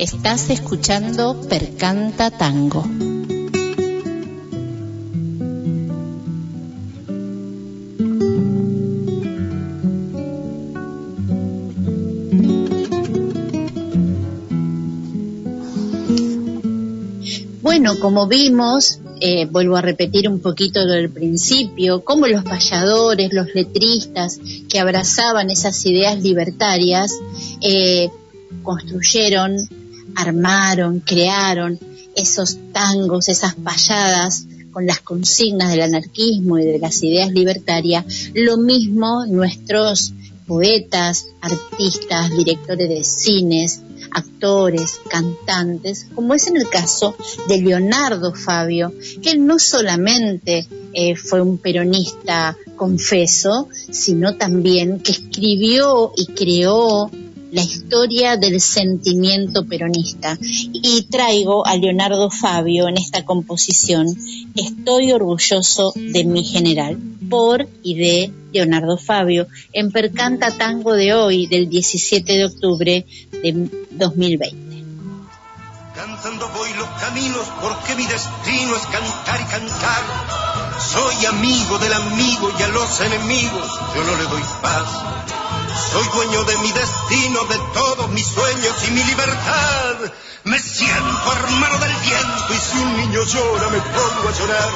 Estás 0.00 0.50
escuchando 0.50 1.40
Percanta 1.48 2.32
Tango. 2.32 2.84
Bueno, 17.80 17.98
como 17.98 18.26
vimos, 18.26 18.98
eh, 19.20 19.46
vuelvo 19.46 19.74
a 19.74 19.80
repetir 19.80 20.28
un 20.28 20.40
poquito 20.40 20.86
del 20.86 21.08
principio, 21.08 22.04
como 22.04 22.26
los 22.26 22.44
payadores, 22.44 23.32
los 23.32 23.46
letristas 23.54 24.38
que 24.68 24.78
abrazaban 24.78 25.48
esas 25.48 25.86
ideas 25.86 26.22
libertarias, 26.22 27.10
eh, 27.62 28.10
construyeron, 28.62 29.56
armaron, 30.14 31.00
crearon 31.00 31.78
esos 32.14 32.58
tangos, 32.70 33.30
esas 33.30 33.54
payadas 33.54 34.44
con 34.72 34.86
las 34.86 35.00
consignas 35.00 35.70
del 35.70 35.80
anarquismo 35.80 36.58
y 36.58 36.66
de 36.66 36.80
las 36.80 37.02
ideas 37.02 37.30
libertarias, 37.30 38.04
lo 38.34 38.58
mismo 38.58 39.24
nuestros 39.24 40.12
poetas, 40.50 41.28
artistas, 41.40 42.36
directores 42.36 42.88
de 42.88 43.04
cines, 43.04 43.82
actores, 44.10 45.00
cantantes, 45.08 46.08
como 46.12 46.34
es 46.34 46.48
en 46.48 46.56
el 46.56 46.68
caso 46.68 47.14
de 47.46 47.62
Leonardo 47.62 48.34
Fabio, 48.34 48.92
que 49.22 49.36
no 49.36 49.60
solamente 49.60 50.66
eh, 50.92 51.14
fue 51.14 51.40
un 51.40 51.58
peronista 51.58 52.56
confeso, 52.74 53.68
sino 53.92 54.34
también 54.34 54.98
que 54.98 55.12
escribió 55.12 56.12
y 56.16 56.26
creó 56.26 57.12
la 57.50 57.62
historia 57.62 58.36
del 58.36 58.60
sentimiento 58.60 59.66
peronista. 59.66 60.38
Y 60.72 61.02
traigo 61.10 61.66
a 61.66 61.76
Leonardo 61.76 62.30
Fabio 62.30 62.88
en 62.88 62.96
esta 62.96 63.24
composición, 63.24 64.06
Estoy 64.56 65.12
orgulloso 65.12 65.92
de 65.94 66.24
mi 66.24 66.42
general, 66.42 66.98
por 67.28 67.68
y 67.82 67.94
de 67.94 68.32
Leonardo 68.52 68.98
Fabio, 68.98 69.46
en 69.72 69.92
Percanta 69.92 70.50
Tango 70.50 70.94
de 70.94 71.14
hoy, 71.14 71.46
del 71.46 71.68
17 71.68 72.32
de 72.32 72.44
octubre 72.44 73.06
de 73.42 73.68
2020. 73.92 74.69
Cantando 76.00 76.48
voy 76.48 76.72
los 76.72 76.88
caminos 76.98 77.46
porque 77.60 77.94
mi 77.94 78.06
destino 78.06 78.74
es 78.74 78.86
cantar 78.86 79.38
y 79.38 79.44
cantar. 79.44 80.02
Soy 80.80 81.26
amigo 81.26 81.78
del 81.78 81.92
amigo 81.92 82.50
y 82.58 82.62
a 82.62 82.68
los 82.68 83.00
enemigos 83.00 83.68
yo 83.94 84.04
no 84.04 84.16
le 84.16 84.24
doy 84.24 84.42
paz. 84.62 84.88
Soy 85.92 86.06
dueño 86.14 86.44
de 86.44 86.56
mi 86.56 86.72
destino, 86.72 87.44
de 87.44 87.58
todos 87.74 88.08
mis 88.12 88.26
sueños 88.26 88.74
y 88.88 88.90
mi 88.92 89.04
libertad. 89.04 89.96
Me 90.44 90.58
siento 90.58 91.32
hermano 91.34 91.78
del 91.80 91.94
viento 91.96 92.54
y 92.54 92.56
si 92.56 92.78
un 92.78 92.96
niño 92.96 93.22
llora 93.22 93.68
me 93.68 93.80
pongo 93.80 94.28
a 94.30 94.32
llorar. 94.32 94.70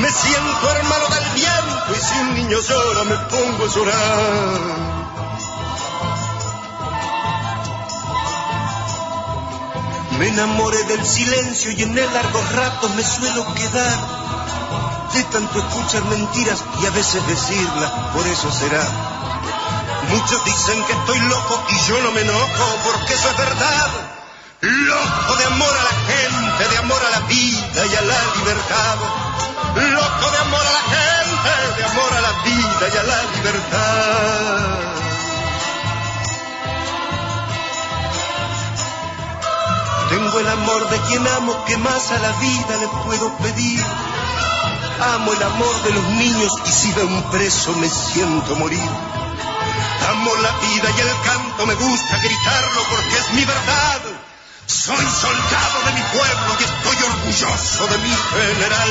Me 0.00 0.10
siento 0.10 0.70
hermano 0.70 1.06
del 1.16 1.24
viento 1.34 1.92
y 1.92 2.00
si 2.00 2.18
un 2.18 2.34
niño 2.34 2.58
llora 2.66 3.04
me 3.04 3.16
pongo 3.28 3.64
a 3.64 3.74
llorar. 3.74 4.89
Me 10.20 10.28
enamoré 10.28 10.84
del 10.84 11.02
silencio 11.06 11.70
y 11.70 11.82
en 11.82 11.96
el 11.96 12.12
largo 12.12 12.42
rato 12.54 12.90
me 12.90 13.02
suelo 13.02 13.54
quedar. 13.54 13.98
De 15.14 15.24
tanto 15.24 15.58
escuchar 15.58 16.04
mentiras 16.04 16.62
y 16.82 16.84
a 16.84 16.90
veces 16.90 17.26
decirlas, 17.26 17.90
por 18.12 18.26
eso 18.26 18.52
será 18.52 18.84
Muchos 20.10 20.44
dicen 20.44 20.84
que 20.84 20.92
estoy 20.92 21.20
loco 21.20 21.64
y 21.70 21.88
yo 21.88 22.02
no 22.02 22.12
me 22.12 22.20
enojo 22.20 22.78
porque 22.84 23.14
eso 23.14 23.30
es 23.30 23.36
verdad. 23.38 23.88
Loco 24.60 25.36
de 25.36 25.44
amor 25.46 25.74
a 25.74 25.84
la 25.84 25.96
gente, 26.12 26.68
de 26.68 26.78
amor 26.80 27.00
a 27.02 27.10
la 27.18 27.20
vida 27.20 27.86
y 27.86 27.96
a 27.96 28.02
la 28.02 28.34
libertad. 28.36 28.96
Loco 29.74 30.30
de 30.32 30.38
amor 30.38 30.60
a 30.60 30.72
la 30.72 30.84
gente, 30.96 31.76
de 31.78 31.84
amor 31.84 32.12
a 32.12 32.20
la 32.20 32.32
vida 32.44 32.88
y 32.92 32.96
a 32.98 33.02
la 33.04 33.22
libertad. 33.36 34.89
Tengo 40.10 40.40
el 40.40 40.48
amor 40.48 40.90
de 40.90 40.98
quien 41.02 41.24
amo, 41.38 41.64
que 41.66 41.76
más 41.76 42.10
a 42.10 42.18
la 42.18 42.32
vida 42.32 42.76
le 42.80 42.88
puedo 43.06 43.32
pedir. 43.38 43.80
Amo 45.14 45.32
el 45.32 45.42
amor 45.42 45.82
de 45.84 45.92
los 45.92 46.04
niños 46.18 46.50
y 46.66 46.72
si 46.72 46.90
veo 46.92 47.06
un 47.06 47.22
preso 47.30 47.72
me 47.74 47.88
siento 47.88 48.56
morir. 48.56 48.90
Amo 50.10 50.30
la 50.42 50.50
vida 50.66 50.90
y 50.90 51.00
el 51.00 51.20
canto, 51.24 51.64
me 51.64 51.74
gusta 51.74 52.18
gritarlo 52.18 52.82
porque 52.90 53.16
es 53.18 53.32
mi 53.34 53.44
verdad. 53.44 54.00
Soy 54.66 55.06
soldado 55.06 55.78
de 55.86 55.92
mi 55.92 56.02
pueblo 56.02 56.56
y 56.58 56.64
estoy 56.64 56.96
orgulloso 57.06 57.86
de 57.86 57.98
mi 57.98 58.14
general. 58.34 58.90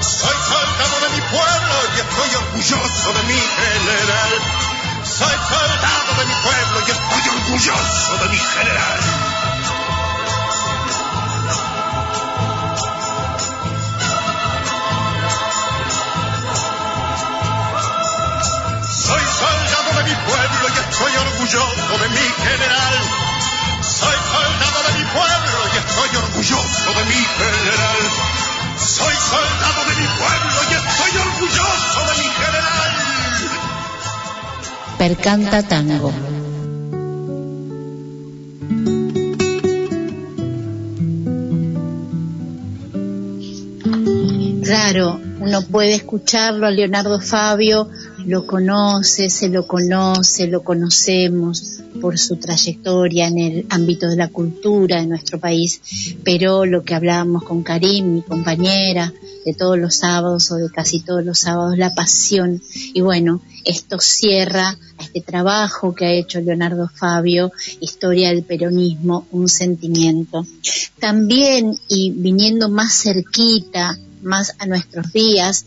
Soy 0.00 0.36
soldado 0.50 0.96
de 1.00 1.08
mi 1.14 1.20
pueblo 1.30 1.76
y 1.94 2.00
estoy 2.00 2.34
orgulloso 2.42 3.12
de 3.12 3.22
mi 3.22 3.38
general. 3.38 4.32
Soy 5.04 5.36
soldado 5.46 6.10
de 6.18 6.24
mi 6.26 6.34
pueblo 6.42 6.76
y 6.86 6.90
estoy 6.90 7.38
orgulloso 7.38 8.16
de 8.18 8.28
mi 8.30 8.38
general. 8.38 9.43
Mi 20.04 20.14
pueblo 20.28 20.64
y 20.68 20.78
estoy 20.84 21.12
orgulloso 21.16 21.92
de 22.02 22.08
mi 22.10 22.26
general. 22.44 22.94
Soy 23.80 24.16
soldado 24.32 24.78
de 24.86 24.92
mi 24.98 25.04
pueblo 25.16 25.58
y 25.72 25.76
estoy 25.78 26.10
orgulloso 26.24 26.88
de 26.92 27.04
mi 27.04 27.20
general. 27.40 28.00
Soy 28.76 29.14
soldado 29.32 29.80
de 29.88 29.94
mi 30.00 30.08
pueblo 30.20 30.56
y 30.68 30.74
estoy 30.74 31.12
orgulloso 31.20 32.00
de 32.08 32.14
mi 32.20 32.28
general. 32.40 32.92
Percanta 34.98 35.62
Tango. 35.62 36.12
Claro, 44.64 45.20
uno 45.40 45.62
puede 45.62 45.94
escucharlo 45.94 46.66
a 46.66 46.70
Leonardo 46.70 47.20
Fabio 47.20 47.88
lo 48.26 48.46
conoce, 48.46 49.30
se 49.30 49.48
lo 49.48 49.66
conoce, 49.66 50.46
lo 50.46 50.62
conocemos 50.62 51.80
por 52.00 52.18
su 52.18 52.36
trayectoria 52.36 53.28
en 53.28 53.38
el 53.38 53.66
ámbito 53.70 54.08
de 54.08 54.16
la 54.16 54.28
cultura 54.28 55.00
de 55.00 55.06
nuestro 55.06 55.38
país, 55.38 55.80
pero 56.24 56.64
lo 56.64 56.82
que 56.82 56.94
hablábamos 56.94 57.44
con 57.44 57.62
Karim, 57.62 58.14
mi 58.14 58.22
compañera, 58.22 59.12
de 59.44 59.52
todos 59.52 59.78
los 59.78 59.96
sábados 59.96 60.50
o 60.50 60.56
de 60.56 60.70
casi 60.70 61.00
todos 61.00 61.24
los 61.24 61.40
sábados, 61.40 61.76
la 61.76 61.94
pasión. 61.94 62.62
Y 62.94 63.02
bueno, 63.02 63.42
esto 63.64 63.98
cierra 64.00 64.78
este 64.98 65.20
trabajo 65.20 65.94
que 65.94 66.06
ha 66.06 66.12
hecho 66.12 66.40
Leonardo 66.40 66.88
Fabio, 66.88 67.52
Historia 67.80 68.30
del 68.30 68.42
Peronismo, 68.42 69.26
un 69.32 69.48
sentimiento. 69.48 70.46
También, 70.98 71.76
y 71.88 72.10
viniendo 72.12 72.70
más 72.70 73.02
cerquita 73.02 73.98
más 74.24 74.54
a 74.58 74.66
nuestros 74.66 75.12
días, 75.12 75.64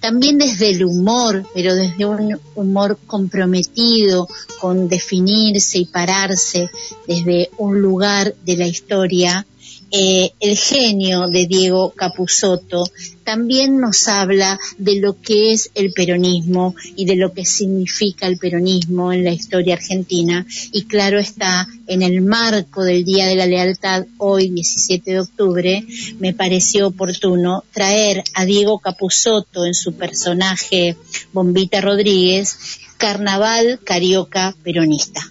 también 0.00 0.38
desde 0.38 0.70
el 0.70 0.84
humor, 0.84 1.46
pero 1.54 1.74
desde 1.74 2.04
un 2.04 2.38
humor 2.54 2.98
comprometido 3.06 4.28
con 4.60 4.88
definirse 4.88 5.78
y 5.78 5.86
pararse 5.86 6.70
desde 7.06 7.50
un 7.56 7.80
lugar 7.80 8.34
de 8.44 8.56
la 8.56 8.66
historia 8.66 9.46
eh, 9.92 10.30
el 10.40 10.56
genio 10.56 11.28
de 11.28 11.46
Diego 11.46 11.90
Capusotto 11.90 12.84
también 13.24 13.80
nos 13.80 14.08
habla 14.08 14.58
de 14.78 15.00
lo 15.00 15.20
que 15.20 15.52
es 15.52 15.70
el 15.74 15.92
peronismo 15.92 16.74
y 16.96 17.04
de 17.06 17.16
lo 17.16 17.32
que 17.32 17.44
significa 17.44 18.26
el 18.26 18.38
peronismo 18.38 19.12
en 19.12 19.24
la 19.24 19.32
historia 19.32 19.74
argentina 19.74 20.46
y 20.72 20.84
claro 20.84 21.18
está 21.18 21.66
en 21.86 22.02
el 22.02 22.22
marco 22.22 22.82
del 22.82 23.04
Día 23.04 23.26
de 23.26 23.36
la 23.36 23.46
Lealtad 23.46 24.06
hoy 24.18 24.48
17 24.50 25.10
de 25.10 25.20
octubre 25.20 25.84
me 26.18 26.34
pareció 26.34 26.88
oportuno 26.88 27.64
traer 27.72 28.22
a 28.34 28.44
Diego 28.44 28.78
Capusotto 28.78 29.66
en 29.66 29.74
su 29.74 29.94
personaje 29.94 30.96
Bombita 31.32 31.80
Rodríguez 31.80 32.56
Carnaval 32.96 33.80
Carioca 33.82 34.54
Peronista. 34.62 35.22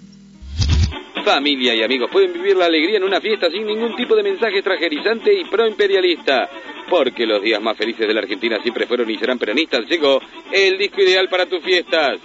Familia 1.29 1.75
y 1.75 1.83
amigos 1.83 2.09
pueden 2.11 2.33
vivir 2.33 2.57
la 2.57 2.65
alegría 2.65 2.97
en 2.97 3.03
una 3.03 3.21
fiesta 3.21 3.51
sin 3.51 3.63
ningún 3.63 3.95
tipo 3.95 4.15
de 4.15 4.23
mensaje 4.23 4.55
extranjerizante 4.55 5.31
y 5.31 5.45
proimperialista. 5.45 6.49
Porque 6.89 7.27
los 7.27 7.39
días 7.43 7.61
más 7.61 7.77
felices 7.77 8.07
de 8.07 8.13
la 8.15 8.21
Argentina 8.21 8.57
siempre 8.63 8.87
fueron 8.87 9.07
y 9.11 9.15
serán 9.15 9.37
peronistas. 9.37 9.85
Llegó 9.87 10.19
el 10.51 10.79
disco 10.79 11.03
ideal 11.03 11.29
para 11.29 11.45
tus 11.45 11.63
fiestas. 11.63 12.19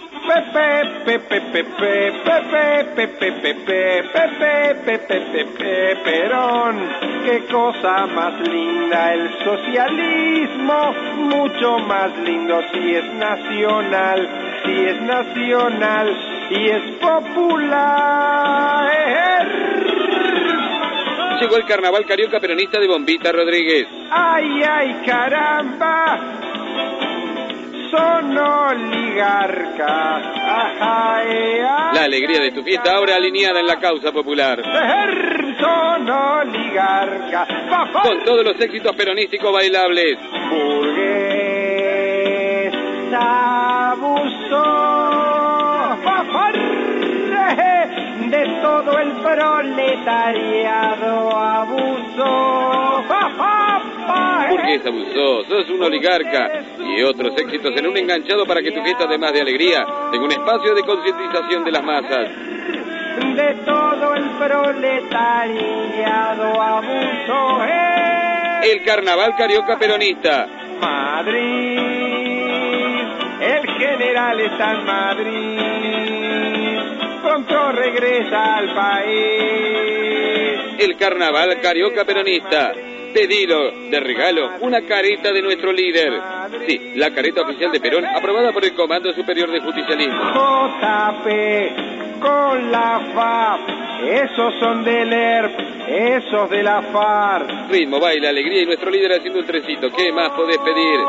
Perón. 6.03 6.89
Qué 7.25 7.43
cosa 7.51 8.07
más 8.07 8.49
linda 8.49 9.13
el 9.13 9.29
socialismo, 9.43 10.93
mucho 11.17 11.77
más 11.77 12.17
lindo 12.25 12.59
si 12.73 12.95
es 12.95 13.13
nacional, 13.13 14.61
si 14.65 14.71
es 14.71 15.01
nacional 15.03 16.34
y 16.49 16.69
es 16.69 16.81
popular. 16.99 18.45
Llegó 21.39 21.57
el 21.57 21.65
carnaval 21.65 22.05
carioca 22.05 22.39
peronista 22.39 22.79
de 22.79 22.87
Bombita 22.87 23.31
Rodríguez. 23.31 23.87
Ay, 24.09 24.63
ay, 24.63 25.01
caramba. 25.05 26.19
Son 27.91 28.37
oligarcas. 28.37 29.85
La 31.93 32.03
alegría 32.03 32.41
de 32.41 32.51
tu 32.51 32.63
fiesta 32.63 32.93
ahora 32.95 33.15
alineada 33.15 33.59
en 33.59 33.67
la 33.67 33.79
causa 33.79 34.11
popular. 34.11 34.61
Son 35.59 36.09
oligarcas. 36.09 37.47
Con 38.03 38.23
todos 38.23 38.43
los 38.43 38.59
éxitos 38.59 38.95
peronísticos 38.95 39.51
bailables. 39.51 40.17
Burgués 40.49 41.45
de 48.29 48.45
todo 48.61 48.99
el 48.99 49.11
proletariado 49.21 51.37
abuso. 51.37 53.03
Burgués 54.49 54.85
abusó, 54.85 55.45
sos 55.45 55.69
un 55.69 55.81
oligarca 55.83 56.49
y 56.79 57.01
otros 57.03 57.33
éxitos 57.37 57.71
en 57.77 57.87
un 57.87 57.95
enganchado 57.97 58.45
para 58.45 58.61
que 58.61 58.71
tu 58.71 58.81
fiesta, 58.81 59.05
además 59.05 59.31
de 59.33 59.41
alegría, 59.41 59.85
tenga 60.11 60.25
un 60.25 60.31
espacio 60.31 60.75
de 60.75 60.83
concientización 60.83 61.65
de 61.65 61.71
las 61.71 61.83
masas. 61.83 62.29
De 63.35 63.53
todo 63.65 64.13
el 64.15 64.29
proletariado 64.31 66.61
abuso 66.61 67.63
es 67.63 68.67
El 68.71 68.83
carnaval 68.83 69.35
carioca 69.37 69.77
peronista. 69.77 70.47
Madrid. 70.79 72.14
General 73.67 74.39
está 74.39 74.71
en 74.73 74.85
Madrid. 74.85 75.59
Pronto 77.21 77.71
regresa 77.71 78.55
al 78.57 78.73
país. 78.73 80.59
El 80.79 80.97
carnaval 80.97 81.59
carioca 81.61 82.05
peronista. 82.05 82.73
Pedilo 83.13 83.71
de 83.89 83.99
regalo 84.01 84.57
una 84.59 84.81
careta 84.81 85.31
de 85.31 85.41
nuestro 85.41 85.71
líder. 85.71 86.11
Sí, 86.67 86.91
la 86.95 87.11
careta 87.11 87.43
oficial 87.43 87.71
de 87.71 87.79
Perón 87.79 88.05
aprobada 88.05 88.51
por 88.51 88.65
el 88.65 88.73
Comando 88.73 89.13
Superior 89.13 89.49
de 89.49 89.61
Justicialismo. 89.61 90.19
JP 90.33 92.19
con 92.19 92.71
la 92.71 92.99
FAP. 93.13 93.85
Esos 94.03 94.53
son 94.59 94.83
del 94.83 95.11
ERP, 95.11 95.59
esos 95.87 96.49
de 96.49 96.61
la 96.61 96.81
FARC. 96.81 97.69
Ritmo, 97.69 97.99
baile, 97.99 98.27
alegría 98.27 98.61
y 98.63 98.65
nuestro 98.65 98.91
líder 98.91 99.13
haciendo 99.13 99.39
un 99.39 99.45
trencito. 99.45 99.89
¿Qué 99.91 100.11
más 100.11 100.31
podés 100.31 100.57
pedir? 100.59 100.99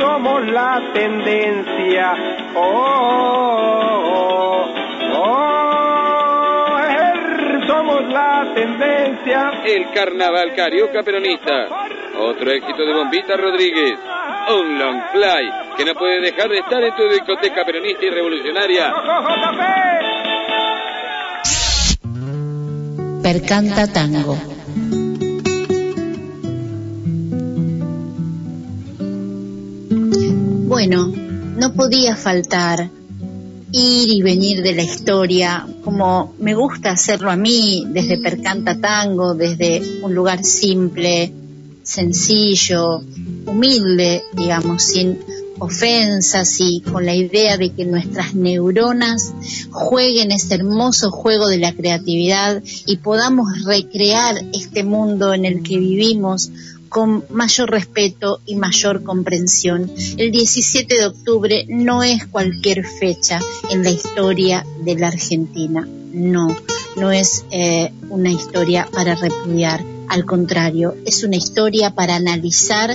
Oh, 0.00 0.06
somos 0.06 0.46
la 0.46 0.80
tendencia. 0.92 2.12
Oh, 2.54 4.02
oh, 4.06 4.74
oh, 5.16 6.78
er, 6.78 7.66
somos 7.66 8.02
la 8.08 8.52
tendencia. 8.54 9.50
El 9.64 9.90
carnaval 9.92 10.54
carioca 10.54 11.02
peronista. 11.02 11.66
Otro 12.18 12.50
éxito 12.50 12.84
de 12.84 12.94
Bombita 12.94 13.36
Rodríguez. 13.36 13.98
Un 14.48 14.78
long 14.78 15.02
fly 15.12 15.76
que 15.76 15.84
no 15.84 15.94
puede 15.94 16.20
dejar 16.20 16.48
de 16.48 16.58
estar 16.58 16.82
en 16.82 16.94
tu 16.96 17.08
discoteca 17.08 17.64
peronista 17.64 18.04
y 18.04 18.10
revolucionaria. 18.10 18.92
Percanta 23.22 23.92
Tango. 23.92 24.49
Bueno, 30.80 31.12
no 31.58 31.74
podía 31.74 32.16
faltar 32.16 32.88
ir 33.70 34.08
y 34.08 34.22
venir 34.22 34.62
de 34.62 34.74
la 34.74 34.82
historia, 34.82 35.66
como 35.84 36.32
me 36.38 36.54
gusta 36.54 36.92
hacerlo 36.92 37.30
a 37.30 37.36
mí, 37.36 37.84
desde 37.90 38.16
Percanta 38.16 38.80
Tango, 38.80 39.34
desde 39.34 39.82
un 40.02 40.14
lugar 40.14 40.42
simple, 40.42 41.34
sencillo, 41.82 43.02
humilde, 43.44 44.22
digamos, 44.32 44.82
sin 44.82 45.18
ofensas 45.58 46.56
y 46.60 46.80
con 46.80 47.04
la 47.04 47.14
idea 47.14 47.58
de 47.58 47.74
que 47.74 47.84
nuestras 47.84 48.34
neuronas 48.34 49.34
jueguen 49.70 50.32
ese 50.32 50.54
hermoso 50.54 51.10
juego 51.10 51.48
de 51.48 51.58
la 51.58 51.74
creatividad 51.74 52.62
y 52.86 52.96
podamos 52.96 53.64
recrear 53.66 54.42
este 54.54 54.82
mundo 54.82 55.34
en 55.34 55.44
el 55.44 55.62
que 55.62 55.78
vivimos 55.78 56.50
con 56.90 57.24
mayor 57.30 57.70
respeto 57.70 58.40
y 58.44 58.56
mayor 58.56 59.02
comprensión. 59.04 59.90
El 60.18 60.32
17 60.32 60.96
de 60.98 61.06
octubre 61.06 61.64
no 61.68 62.02
es 62.02 62.26
cualquier 62.26 62.84
fecha 62.84 63.40
en 63.70 63.84
la 63.84 63.90
historia 63.90 64.66
de 64.84 64.96
la 64.96 65.08
Argentina, 65.08 65.88
no, 66.12 66.48
no 66.96 67.12
es 67.12 67.44
eh, 67.52 67.92
una 68.10 68.30
historia 68.30 68.88
para 68.92 69.14
repudiar, 69.14 69.82
al 70.08 70.24
contrario, 70.24 70.96
es 71.06 71.22
una 71.22 71.36
historia 71.36 71.94
para 71.94 72.16
analizar 72.16 72.94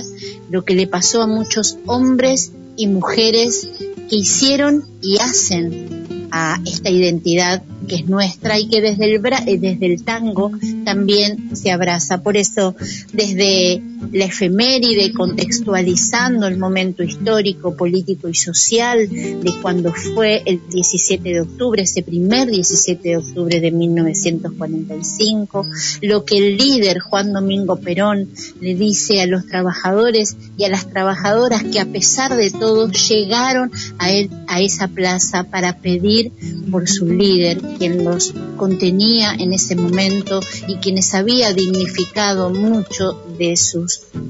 lo 0.50 0.64
que 0.64 0.74
le 0.74 0.86
pasó 0.86 1.22
a 1.22 1.26
muchos 1.26 1.78
hombres 1.86 2.52
y 2.76 2.88
mujeres 2.88 3.70
que 4.10 4.16
hicieron 4.16 4.84
y 5.00 5.18
hacen 5.18 6.28
a 6.30 6.60
esta 6.66 6.90
identidad 6.90 7.62
que 7.86 7.96
es 7.96 8.06
nuestra 8.06 8.58
y 8.58 8.68
que 8.68 8.80
desde 8.80 9.04
el, 9.14 9.22
bra- 9.22 9.42
eh, 9.46 9.58
desde 9.58 9.86
el 9.86 10.02
tango 10.02 10.50
también 10.84 11.56
se 11.56 11.70
abraza. 11.70 12.22
Por 12.22 12.36
eso, 12.36 12.74
desde 13.12 13.80
la 14.12 14.24
efeméride, 14.26 15.12
contextualizando 15.12 16.46
el 16.46 16.58
momento 16.58 17.02
histórico, 17.02 17.76
político 17.76 18.28
y 18.28 18.34
social 18.34 19.08
de 19.08 19.52
cuando 19.62 19.92
fue 19.92 20.42
el 20.46 20.60
17 20.68 21.28
de 21.28 21.40
octubre, 21.40 21.82
ese 21.82 22.02
primer 22.02 22.48
17 22.50 23.08
de 23.08 23.16
octubre 23.16 23.60
de 23.60 23.70
1945, 23.70 25.66
lo 26.02 26.24
que 26.24 26.38
el 26.38 26.56
líder 26.56 27.00
Juan 27.00 27.32
Domingo 27.32 27.76
Perón 27.76 28.28
le 28.60 28.74
dice 28.74 29.20
a 29.20 29.26
los 29.26 29.46
trabajadores 29.46 30.36
y 30.56 30.64
a 30.64 30.68
las 30.68 30.88
trabajadoras 30.90 31.64
que 31.64 31.80
a 31.80 31.86
pesar 31.86 32.36
de 32.36 32.50
todo 32.50 32.90
llegaron 32.90 33.70
a 33.98 34.10
él, 34.10 34.30
a 34.48 34.60
esa 34.60 34.88
plaza 34.88 35.44
para 35.44 35.78
pedir 35.78 36.32
por 36.70 36.88
su 36.88 37.06
líder, 37.06 37.60
quien 37.78 38.04
los 38.04 38.34
contenía 38.56 39.34
en 39.34 39.52
ese 39.52 39.76
momento 39.76 40.40
y 40.66 40.76
quienes 40.76 41.14
había 41.14 41.52
dignificado 41.52 42.50
mucho 42.50 43.22
de 43.38 43.52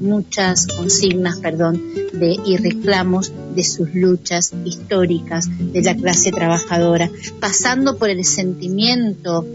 muchas 0.01 0.67
consignas, 0.67 1.39
perdón, 1.39 1.81
de 2.13 2.37
y 2.45 2.57
reclamos 2.57 3.31
de 3.55 3.63
sus 3.63 3.93
luchas 3.93 4.53
históricas 4.65 5.47
de 5.49 5.81
la 5.81 5.95
clase 5.95 6.31
trabajadora, 6.31 7.09
pasando 7.39 7.97
por 7.97 8.09
el 8.09 8.23
sentimiento 8.25 9.45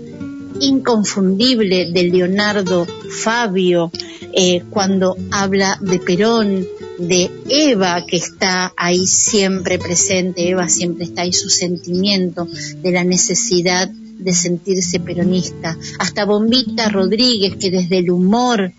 inconfundible 0.60 1.90
de 1.90 2.04
Leonardo 2.04 2.86
Fabio 3.22 3.90
eh, 4.32 4.62
cuando 4.70 5.16
habla 5.30 5.78
de 5.80 5.98
Perón, 5.98 6.66
de 6.98 7.30
Eva 7.48 8.04
que 8.06 8.16
está 8.16 8.72
ahí 8.76 9.06
siempre 9.06 9.78
presente, 9.78 10.48
Eva 10.48 10.68
siempre 10.68 11.04
está 11.04 11.22
ahí 11.22 11.32
su 11.32 11.48
sentimiento 11.48 12.46
de 12.82 12.92
la 12.92 13.04
necesidad 13.04 13.90
de 14.22 14.32
sentirse 14.32 15.00
peronista, 15.00 15.76
hasta 15.98 16.24
Bombita 16.24 16.88
Rodríguez 16.88 17.56
que 17.56 17.70
desde 17.70 17.98
el 17.98 18.10
humor 18.10 18.72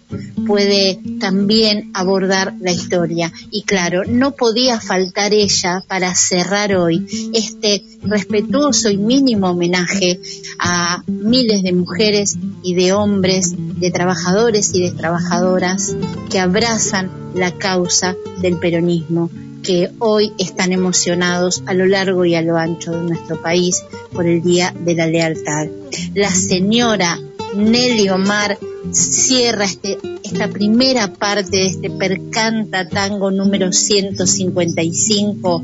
puede 0.46 1.00
también 1.20 1.92
abordar 1.94 2.54
la 2.60 2.72
historia. 2.72 3.32
Y 3.52 3.64
claro, 3.64 4.04
no 4.08 4.32
podía 4.32 4.80
faltar 4.80 5.34
ella 5.34 5.84
para 5.88 6.14
cerrar 6.16 6.76
hoy 6.76 7.32
este 7.34 7.84
respetuoso 8.04 8.90
y 8.90 8.98
mínimo 8.98 9.50
homenaje 9.50 10.20
a 10.60 11.04
miles 11.08 11.64
de 11.64 11.74
mujeres 11.74 12.38
y 12.64 12.76
de 12.76 12.94
hombres, 12.94 13.54
de 13.80 13.92
trabajadores 13.92 14.74
y 14.74 14.82
de 14.82 14.92
trabajadoras 14.92 15.96
que 16.30 16.40
abrazan 16.40 17.12
la 17.36 17.52
causa 17.52 18.16
del 18.42 18.58
peronismo 18.58 19.30
que 19.64 19.90
hoy 20.00 20.34
están 20.38 20.72
emocionados 20.72 21.64
a 21.66 21.74
lo 21.74 21.86
largo 21.86 22.26
y 22.26 22.36
a 22.36 22.42
lo 22.42 22.58
ancho 22.58 22.92
de 22.92 23.04
nuestro 23.04 23.42
país 23.42 23.84
por 24.12 24.28
el 24.28 24.44
Día 24.44 24.74
de 24.78 24.94
la 24.94 25.08
Lealtad. 25.08 25.68
La 26.14 26.30
señora 26.30 27.20
Nelly 27.56 28.10
Omar 28.10 28.58
cierra 28.92 29.66
este, 29.66 29.98
esta 30.24 30.48
primera 30.50 31.14
parte 31.14 31.58
de 31.58 31.66
este 31.68 31.90
Percanta 31.90 32.88
Tango 32.88 33.32
número 33.32 33.72
155 33.72 35.64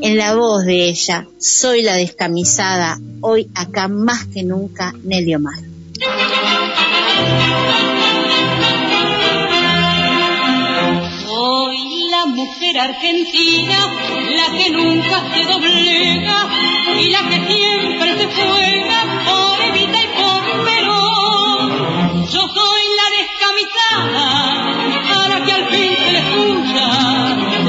en 0.00 0.16
la 0.16 0.34
voz 0.34 0.64
de 0.64 0.88
ella, 0.88 1.26
Soy 1.38 1.82
la 1.82 1.94
descamisada, 1.94 2.98
hoy 3.20 3.50
acá 3.54 3.88
más 3.88 4.26
que 4.26 4.42
nunca 4.42 4.92
Nelly 5.02 5.34
Omar. 5.34 5.54
Mujer 12.38 12.78
argentina, 12.78 13.78
la 14.38 14.56
que 14.56 14.70
nunca 14.70 15.16
se 15.32 15.42
doblega 15.44 16.48
y 17.00 17.10
la 17.10 17.22
que 17.28 17.38
siempre 17.50 18.16
se 18.16 18.26
juega 18.26 18.98
por 19.26 19.60
Evita 19.60 19.98
y 20.04 20.08
por 20.18 20.64
Perón. 20.64 22.26
Yo 22.32 22.42
soy 22.58 22.82
la 23.00 23.06
descamisada, 23.18 24.26
a 25.34 25.44
que 25.44 25.52
al 25.52 25.66
fin 25.66 25.90
se 25.98 26.12
le 26.12 26.18
escucha, 26.26 26.86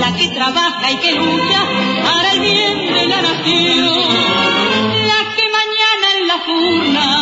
la 0.03 0.15
que 0.15 0.27
trabaja 0.27 0.91
y 0.91 0.97
que 0.97 1.13
lucha 1.13 1.61
para 2.03 2.31
el 2.33 2.39
bien 2.39 2.93
de 2.93 3.07
la 3.07 3.21
nación. 3.23 3.99
La 5.11 5.19
que 5.35 5.45
mañana 5.59 6.07
en 6.15 6.27
la 6.27 6.37
urna 6.47 7.18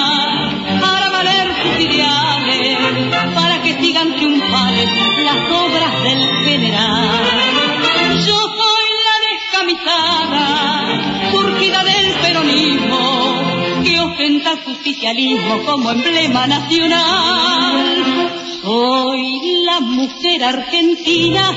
como 15.65 15.91
emblema 15.91 16.47
nacional. 16.47 18.31
Soy 18.63 19.63
la 19.65 19.81
mujer 19.81 20.43
argentina 20.43 21.51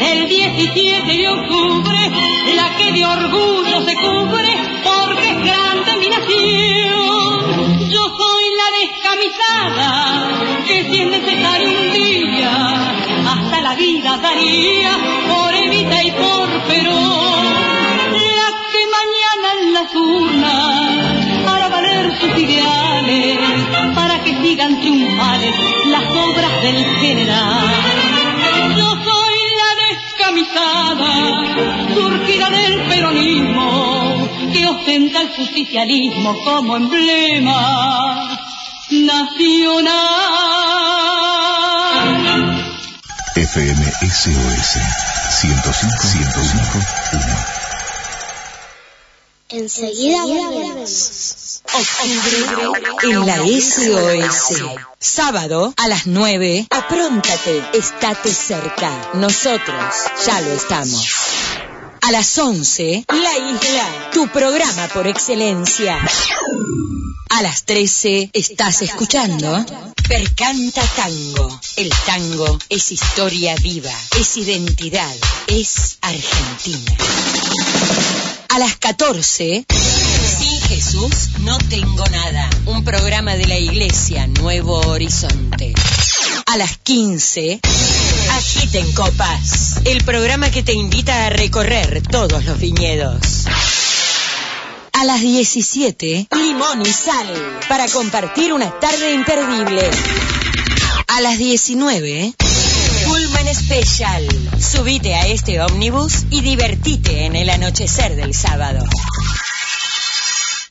del 0.00 0.28
17 0.28 1.12
de 1.12 1.28
octubre, 1.28 2.10
la 2.56 2.76
que 2.76 2.92
de 2.92 3.06
orgullo 3.06 3.84
se 3.86 3.94
cubre 3.94 4.56
porque 4.82 5.30
es 5.30 5.44
grande 5.44 5.96
mi 6.00 6.08
nación. 6.08 7.88
Yo 7.88 8.02
soy 8.18 8.44
la 8.60 8.68
descamisada 8.80 10.64
que 10.66 10.84
si 10.90 11.00
es 11.02 11.06
necesario 11.08 11.68
un 11.68 11.92
día 11.92 12.92
la 13.62 14.18
daría 14.18 14.98
por 15.28 15.54
Evita 15.54 16.02
y 16.02 16.10
por 16.10 16.48
Perón. 16.66 17.52
La 18.36 18.48
que 18.72 18.82
mañana 18.98 19.48
en 19.60 19.72
las 19.72 19.94
urnas 19.94 20.91
sus 22.22 22.38
ideales 22.38 23.38
para 23.94 24.22
que 24.22 24.40
sigan 24.42 24.80
triunfales 24.80 25.54
las 25.86 26.04
obras 26.04 26.62
del 26.62 26.84
general. 27.00 27.66
Yo 28.76 28.88
soy 29.08 29.36
la 29.60 29.70
descamisada, 29.88 31.12
surgida 31.94 32.50
del 32.50 32.74
peronismo, 32.88 34.28
que 34.52 34.66
ostenta 34.66 35.22
el 35.22 35.28
justicialismo 35.30 36.36
como 36.44 36.76
emblema 36.76 38.38
nacional. 38.90 40.02
FM 43.34 43.82
SOS 44.10 44.78
105 45.40 46.06
105 46.06 46.78
Enseguida 49.52 50.24
volvemos. 50.24 51.21
En 53.02 53.26
la 53.26 53.38
SOS. 53.38 54.62
Sábado 54.98 55.72
a 55.76 55.88
las 55.88 56.06
9. 56.06 56.66
Apróntate, 56.68 57.62
estate 57.72 58.30
cerca. 58.30 58.90
Nosotros 59.14 59.94
ya 60.26 60.40
lo 60.42 60.52
estamos. 60.52 61.08
A 62.02 62.10
las 62.10 62.36
11, 62.36 63.04
La 63.08 63.38
Isla, 63.38 64.10
tu 64.12 64.28
programa 64.28 64.88
por 64.88 65.06
excelencia. 65.06 65.98
A 67.30 67.42
las 67.42 67.64
13, 67.64 68.30
estás 68.34 68.82
escuchando 68.82 69.64
Percanta 70.06 70.82
Tango. 70.94 71.60
El 71.76 71.90
tango 72.04 72.58
es 72.68 72.92
historia 72.92 73.54
viva, 73.62 73.94
es 74.18 74.36
identidad, 74.36 75.14
es 75.46 75.96
Argentina. 76.02 76.96
A 78.50 78.58
las 78.58 78.76
14, 78.76 79.64
Sin 79.68 80.11
Jesús 80.74 81.28
no 81.40 81.58
tengo 81.58 82.02
nada. 82.06 82.48
Un 82.64 82.82
programa 82.82 83.36
de 83.36 83.46
la 83.46 83.58
iglesia 83.58 84.26
Nuevo 84.26 84.78
Horizonte. 84.88 85.74
A 86.46 86.56
las 86.56 86.78
15, 86.78 87.60
Agiten 88.30 88.90
Copas. 88.92 89.82
El 89.84 90.02
programa 90.02 90.50
que 90.50 90.62
te 90.62 90.72
invita 90.72 91.26
a 91.26 91.30
recorrer 91.30 92.02
todos 92.10 92.46
los 92.46 92.58
viñedos. 92.58 93.44
A 94.94 95.04
las 95.04 95.20
17, 95.20 96.28
Limón 96.34 96.80
y 96.80 96.86
Sal. 96.86 97.60
Para 97.68 97.86
compartir 97.88 98.54
una 98.54 98.70
tarde 98.80 99.12
imperdible. 99.12 99.90
A 101.06 101.20
las 101.20 101.36
19, 101.36 102.34
Pullman 103.04 103.54
Special. 103.54 104.26
Subite 104.58 105.16
a 105.16 105.26
este 105.26 105.60
ómnibus 105.60 106.24
y 106.30 106.40
divertite 106.40 107.26
en 107.26 107.36
el 107.36 107.50
anochecer 107.50 108.16
del 108.16 108.32
sábado. 108.32 108.82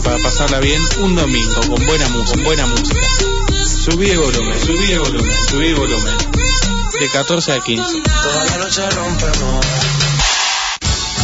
Programa 0.00 0.02
para 0.02 0.18
pasarla 0.18 0.60
bien 0.60 0.82
un 1.00 1.14
domingo 1.14 1.60
con 1.68 1.86
buena 1.86 2.08
música, 2.08 2.34
con 2.34 2.44
buena 2.44 2.66
música. 2.66 3.00
Subí 3.64 4.10
el 4.10 4.18
volumen, 4.18 4.60
subí 4.60 4.92
el 4.92 5.00
volumen, 5.00 5.36
subí 5.48 5.66
el 5.66 5.74
volumen. 5.74 6.14
De 6.98 7.08
14 7.08 7.52
a 7.52 7.60
15. 7.60 8.02
Toda 8.02 8.44
la 8.44 8.56
noche 8.58 8.90
rompemos. 8.90 9.66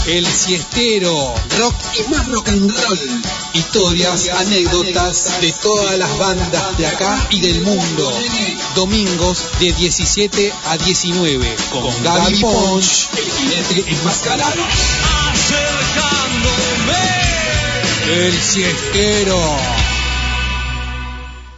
El 0.07 0.27
siestero, 0.27 1.35
rock 1.59 1.75
y 1.99 2.11
más 2.11 2.29
rock 2.29 2.49
and 2.49 2.71
roll. 2.71 3.23
Historias, 3.55 4.29
anécdotas 4.29 5.41
de 5.41 5.53
todas 5.53 5.99
las 5.99 6.19
bandas 6.19 6.77
de 6.77 6.87
acá 6.87 7.27
y 7.31 7.41
del 7.41 7.63
mundo. 7.63 8.13
Domingos 8.75 9.47
de 9.61 9.73
17 9.73 10.53
a 10.67 10.77
19 10.77 11.57
con 11.71 12.03
Gaby 12.03 12.41
Ponch, 12.41 13.09
el 13.17 13.33
jinete 13.33 13.91
enmascarado. 13.93 14.63
El 18.09 18.33
siestero. 18.33 19.38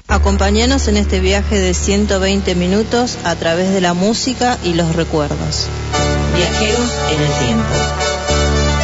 Acompáñanos 0.09 0.89
en 0.89 0.99
este 0.99 1.21
viaje 1.21 1.59
de 1.59 1.73
120 1.73 2.55
minutos 2.55 3.17
a 3.25 3.35
través 3.35 3.73
de 3.73 3.81
la 3.81 3.95
música 3.95 4.59
y 4.63 4.75
los 4.75 4.95
recuerdos. 4.95 5.67
Viajeros 6.37 6.93
en 7.11 7.23
el 7.23 7.33
tiempo. 7.47 7.75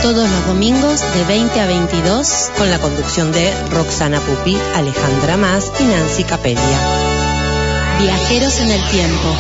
Todos 0.02 0.28
los 0.28 0.46
domingos 0.46 1.02
de 1.14 1.24
20 1.24 1.60
a 1.60 1.66
22 1.66 2.50
con 2.56 2.70
la 2.70 2.78
conducción 2.78 3.30
de 3.30 3.52
Roxana 3.70 4.20
Pupi, 4.20 4.56
Alejandra 4.74 5.36
Más 5.36 5.70
y 5.78 5.84
Nancy 5.84 6.24
Capelia. 6.24 6.80
Viajeros 8.00 8.58
en 8.60 8.70
el 8.70 8.82
tiempo. 8.88 9.36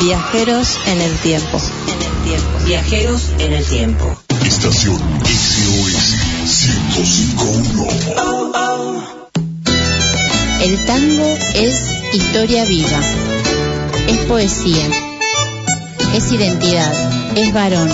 Viajeros 0.00 0.78
en 0.86 1.00
el 1.00 1.18
tiempo. 1.18 1.60
En 1.88 2.00
el 2.00 2.24
tiempo. 2.24 2.64
Viajeros 2.64 3.22
en 3.40 3.52
el 3.52 3.64
tiempo. 3.64 4.22
Estación 4.44 5.00
SOS 5.24 6.29
1051. 6.40 9.04
El 10.62 10.86
tango 10.86 11.36
es 11.54 11.82
historia 12.14 12.64
viva, 12.64 12.98
es 14.08 14.16
poesía, 14.20 14.86
es 16.14 16.32
identidad, 16.32 16.94
es 17.36 17.52
varón, 17.52 17.90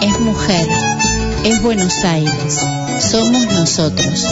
es 0.00 0.18
mujer, 0.20 0.66
es 1.44 1.60
Buenos 1.60 2.02
Aires, 2.04 2.60
somos 3.00 3.52
nosotros, 3.52 4.24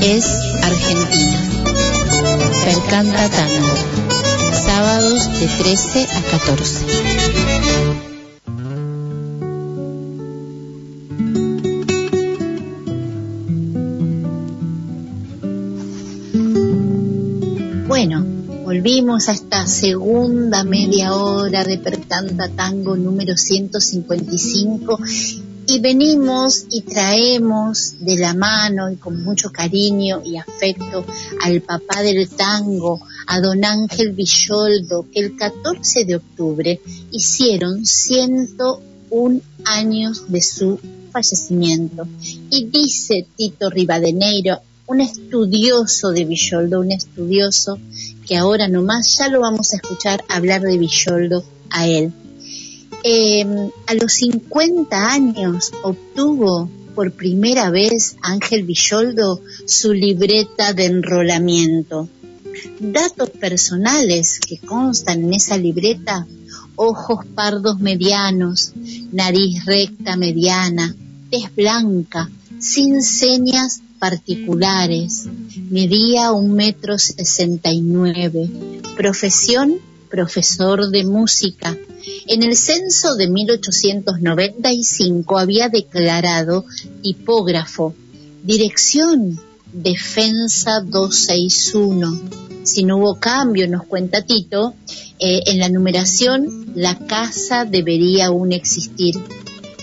es 0.00 0.24
Argentina. 0.62 1.40
Percanta 2.64 3.28
Tango, 3.30 3.74
sábados 4.64 5.28
de 5.40 5.48
13 5.48 6.04
a 6.04 6.22
14. 6.38 7.17
Volvimos 18.88 19.28
a 19.28 19.32
esta 19.32 19.66
segunda 19.66 20.64
media 20.64 21.14
hora 21.14 21.62
de 21.62 21.76
Percanta 21.76 22.48
Tango 22.48 22.96
número 22.96 23.36
155 23.36 24.98
y 25.66 25.78
venimos 25.80 26.64
y 26.70 26.80
traemos 26.80 27.96
de 28.00 28.16
la 28.16 28.32
mano 28.32 28.90
y 28.90 28.96
con 28.96 29.22
mucho 29.22 29.52
cariño 29.52 30.22
y 30.24 30.38
afecto 30.38 31.04
al 31.42 31.60
papá 31.60 32.00
del 32.02 32.30
tango, 32.30 32.98
a 33.26 33.42
don 33.42 33.62
Ángel 33.62 34.14
Villoldo, 34.14 35.04
que 35.12 35.20
el 35.20 35.36
14 35.36 36.06
de 36.06 36.16
octubre 36.16 36.80
hicieron 37.10 37.84
101 37.84 39.40
años 39.66 40.32
de 40.32 40.40
su 40.40 40.80
fallecimiento. 41.12 42.08
Y 42.48 42.64
dice 42.70 43.26
Tito 43.36 43.68
Rivadeneiro, 43.68 44.62
un 44.86 45.02
estudioso 45.02 46.10
de 46.10 46.24
Villoldo, 46.24 46.80
un 46.80 46.92
estudioso 46.92 47.78
que 48.28 48.36
ahora 48.36 48.68
nomás 48.68 49.16
ya 49.16 49.28
lo 49.28 49.40
vamos 49.40 49.72
a 49.72 49.76
escuchar 49.76 50.22
hablar 50.28 50.60
de 50.60 50.76
Villoldo 50.76 51.42
a 51.70 51.88
él. 51.88 52.12
Eh, 53.02 53.70
a 53.86 53.94
los 53.94 54.12
50 54.12 55.10
años 55.10 55.72
obtuvo 55.82 56.68
por 56.94 57.12
primera 57.12 57.70
vez 57.70 58.16
Ángel 58.20 58.64
Villoldo 58.64 59.40
su 59.66 59.94
libreta 59.94 60.74
de 60.74 60.84
enrolamiento. 60.84 62.08
Datos 62.80 63.30
personales 63.30 64.40
que 64.40 64.58
constan 64.58 65.24
en 65.24 65.34
esa 65.34 65.56
libreta, 65.56 66.26
ojos 66.76 67.24
pardos 67.34 67.78
medianos, 67.80 68.72
nariz 69.10 69.64
recta 69.64 70.16
mediana, 70.16 70.94
tez 71.30 71.54
blanca, 71.54 72.28
sin 72.58 73.00
señas 73.00 73.80
particulares, 73.98 75.26
medía 75.70 76.32
un 76.32 76.52
metro 76.52 76.98
sesenta 76.98 77.70
y 77.70 77.80
nueve, 77.80 78.50
profesión 78.96 79.80
profesor 80.08 80.90
de 80.90 81.04
música. 81.04 81.76
En 82.26 82.42
el 82.42 82.56
censo 82.56 83.14
de 83.14 83.28
1895 83.28 85.38
había 85.38 85.68
declarado 85.68 86.64
tipógrafo, 87.02 87.94
dirección 88.42 89.38
Defensa 89.72 90.80
261. 90.80 92.20
Si 92.62 92.84
no 92.84 92.98
hubo 92.98 93.20
cambio, 93.20 93.68
nos 93.68 93.84
cuenta 93.84 94.22
Tito, 94.22 94.72
eh, 95.18 95.42
en 95.46 95.58
la 95.58 95.68
numeración 95.68 96.72
la 96.74 96.98
casa 96.98 97.66
debería 97.66 98.26
aún 98.26 98.52
existir. 98.52 99.14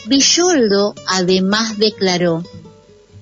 Villoldo 0.07 0.95
además 1.07 1.77
declaró, 1.77 2.43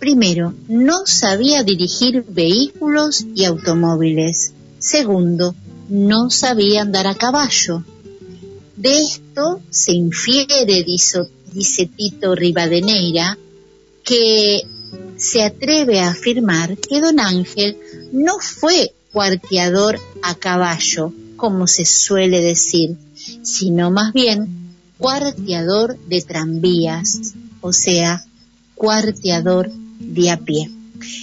primero, 0.04 0.54
no 0.68 1.06
sabía 1.06 1.64
dirigir 1.64 2.26
vehículos 2.28 3.26
y 3.34 3.46
automóviles. 3.46 4.52
Segundo, 4.78 5.56
no 5.88 6.30
sabía 6.30 6.82
andar 6.82 7.08
a 7.08 7.16
caballo. 7.16 7.86
De 8.76 9.00
esto 9.00 9.62
se 9.70 9.94
infiere, 9.94 10.84
dice 10.84 11.86
Tito 11.96 12.36
Rivadeneira, 12.36 13.38
que 14.04 14.64
se 15.16 15.42
atreve 15.42 16.02
a 16.02 16.10
afirmar 16.10 16.78
que 16.78 17.00
don 17.00 17.22
Ángel 17.22 17.78
no 18.12 18.40
fue 18.40 18.94
cuarteador 19.14 20.02
a 20.22 20.36
caballo, 20.36 21.14
como 21.38 21.66
se 21.66 21.86
suele 21.86 22.42
decir, 22.42 22.98
sino 23.42 23.90
más 23.90 24.12
bien 24.12 24.76
cuarteador 24.98 25.98
de 26.10 26.22
tranvías, 26.22 27.36
o 27.62 27.72
sea, 27.72 28.26
cuarteador 28.76 29.72
de 30.04 30.32
a 30.32 30.38
pie. 30.38 30.70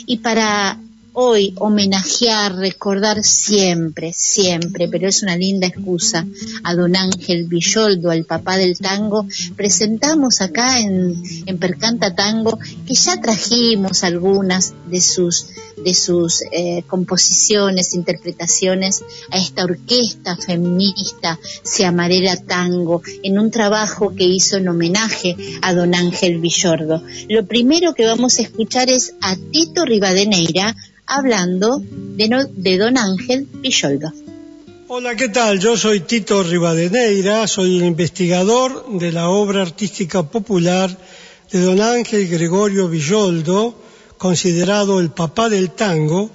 Y 0.07 0.18
para 0.18 0.78
hoy 1.13 1.55
homenajear, 1.59 2.55
recordar 2.57 3.23
siempre, 3.23 4.13
siempre, 4.13 4.89
pero 4.89 5.09
es 5.09 5.23
una 5.23 5.37
linda 5.37 5.67
excusa 5.67 6.27
a 6.63 6.75
don 6.75 6.97
Ángel 6.97 7.47
Villoldo, 7.47 8.11
al 8.11 8.25
papá 8.25 8.57
del 8.57 8.79
tango, 8.79 9.27
presentamos 9.57 10.41
acá 10.41 10.81
en, 10.81 11.23
en 11.47 11.59
Percanta 11.59 12.15
Tango 12.15 12.59
que 12.87 12.95
ya 12.95 13.21
trajimos 13.21 14.05
algunas 14.05 14.75
de 14.89 15.01
sus 15.01 15.47
de 15.85 15.95
sus 15.95 16.43
eh, 16.53 16.83
composiciones, 16.87 17.95
interpretaciones 17.95 19.03
a 19.31 19.39
esta 19.39 19.65
orquesta 19.65 20.37
feminista, 20.37 21.39
Se 21.63 21.85
Amarela 21.85 22.37
Tango, 22.37 23.03
en 23.23 23.39
un 23.39 23.51
trabajo 23.51 24.15
que 24.15 24.25
hizo 24.25 24.59
en 24.59 24.69
homenaje 24.69 25.37
a 25.63 25.75
don 25.75 25.95
Ángel 25.95 26.39
Villordo. 26.39 27.03
Lo 27.29 27.47
primero 27.47 27.95
que 27.95 28.05
vamos 28.05 28.39
a 28.39 28.43
escuchar 28.43 28.91
es 28.91 29.15
a 29.21 29.37
Tito 29.37 29.85
Rivadeneira 29.85 30.77
hablando 31.11 31.83
de, 31.85 32.79
don 32.79 32.97
Ángel 32.97 33.47
Villoldo. 33.53 34.13
Hola, 34.87 35.17
¿qué 35.17 35.29
tal? 35.29 35.59
Yo 35.59 35.77
soy 35.77 36.01
Tito 36.01 36.43
Rivadeneira, 36.43 37.47
soy 37.47 37.79
el 37.79 37.85
investigador 37.85 38.99
de 38.99 39.13
la 39.13 39.29
obra 39.29 39.63
artística 39.63 40.23
popular 40.23 40.97
de 41.51 41.61
don 41.61 41.81
Ángel 41.81 42.29
Gregorio 42.29 42.89
Villoldo, 42.89 43.75
considerado 44.19 45.01
el 45.01 45.11
papá 45.11 45.49
del 45.49 45.71
tango, 45.71 46.31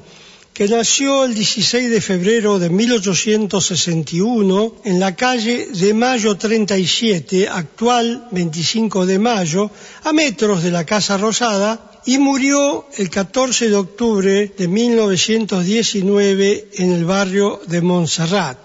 que 0.55 0.67
nació 0.69 1.25
el 1.25 1.35
16 1.35 1.91
de 1.91 1.99
febrero 1.99 2.57
de 2.59 2.69
1861 2.69 4.75
en 4.85 5.01
la 5.01 5.13
calle 5.13 5.67
de 5.67 5.93
Mayo 5.93 6.37
37, 6.37 7.49
actual 7.49 8.29
25 8.31 9.05
de 9.05 9.19
Mayo, 9.19 9.69
a 10.05 10.13
metros 10.13 10.63
de 10.63 10.71
la 10.71 10.85
Casa 10.85 11.17
Rosada, 11.17 11.99
y 12.05 12.19
murió 12.19 12.87
el 12.95 13.09
14 13.09 13.69
de 13.69 13.75
octubre 13.75 14.53
de 14.57 14.67
1919 14.69 16.69
en 16.75 16.93
el 16.93 17.03
barrio 17.03 17.59
de 17.67 17.81
Montserrat. 17.81 18.57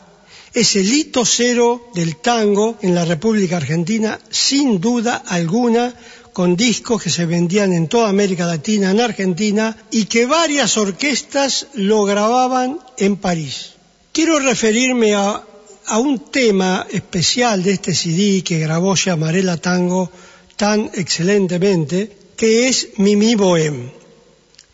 Es 0.54 0.76
el 0.76 0.92
hito 0.92 1.24
cero 1.24 1.90
del 1.92 2.18
tango 2.18 2.78
en 2.82 2.94
la 2.94 3.04
República 3.04 3.56
Argentina, 3.56 4.16
sin 4.30 4.80
duda 4.80 5.24
alguna, 5.26 5.92
con 6.32 6.56
discos 6.56 7.02
que 7.02 7.10
se 7.10 7.26
vendían 7.26 7.72
en 7.72 7.88
toda 7.88 8.08
América 8.08 8.46
Latina, 8.46 8.90
en 8.90 9.00
Argentina, 9.00 9.76
y 9.90 10.04
que 10.04 10.26
varias 10.26 10.76
orquestas 10.76 11.68
lo 11.74 12.04
grababan 12.04 12.78
en 12.96 13.16
París. 13.16 13.72
Quiero 14.12 14.38
referirme 14.38 15.14
a, 15.14 15.44
un 15.98 16.30
tema 16.30 16.86
especial 16.90 17.64
de 17.64 17.72
este 17.72 17.94
CD 17.94 18.44
que 18.44 18.60
grabó 18.60 18.94
Llamarela 18.94 19.56
Tango 19.56 20.10
tan 20.56 20.90
excelentemente, 20.94 22.16
que 22.36 22.68
es 22.68 22.90
Mimi 22.98 23.34
Bohème. 23.34 23.90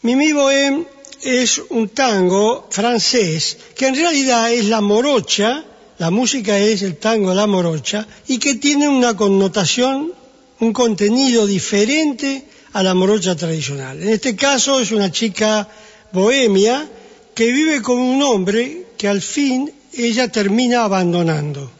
Mimi 0.02 0.32
Bohème 0.32 0.86
es 1.22 1.60
un 1.70 1.88
tango 1.88 2.66
francés 2.70 3.56
que 3.74 3.86
en 3.86 3.94
realidad 3.94 4.52
es 4.52 4.66
la 4.66 4.80
morocha, 4.80 5.64
la 5.98 6.10
música 6.10 6.58
es 6.58 6.82
el 6.82 6.96
tango 6.96 7.32
la 7.32 7.46
morocha, 7.46 8.06
y 8.26 8.38
que 8.38 8.56
tiene 8.56 8.88
una 8.88 9.16
connotación 9.16 10.12
un 10.60 10.72
contenido 10.72 11.46
diferente 11.46 12.44
a 12.72 12.82
la 12.82 12.94
morocha 12.94 13.34
tradicional. 13.34 14.02
En 14.02 14.10
este 14.10 14.36
caso 14.36 14.80
es 14.80 14.92
una 14.92 15.10
chica 15.10 15.68
bohemia 16.12 16.88
que 17.34 17.52
vive 17.52 17.82
con 17.82 17.98
un 17.98 18.22
hombre 18.22 18.86
que 18.96 19.08
al 19.08 19.20
fin 19.20 19.72
ella 19.92 20.28
termina 20.28 20.84
abandonando. 20.84 21.70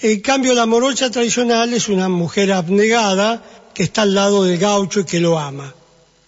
En 0.00 0.20
cambio, 0.20 0.54
la 0.54 0.66
morocha 0.66 1.10
tradicional 1.10 1.72
es 1.72 1.88
una 1.88 2.08
mujer 2.08 2.52
abnegada 2.52 3.42
que 3.72 3.84
está 3.84 4.02
al 4.02 4.14
lado 4.14 4.44
del 4.44 4.58
gaucho 4.58 5.00
y 5.00 5.04
que 5.04 5.20
lo 5.20 5.38
ama. 5.38 5.74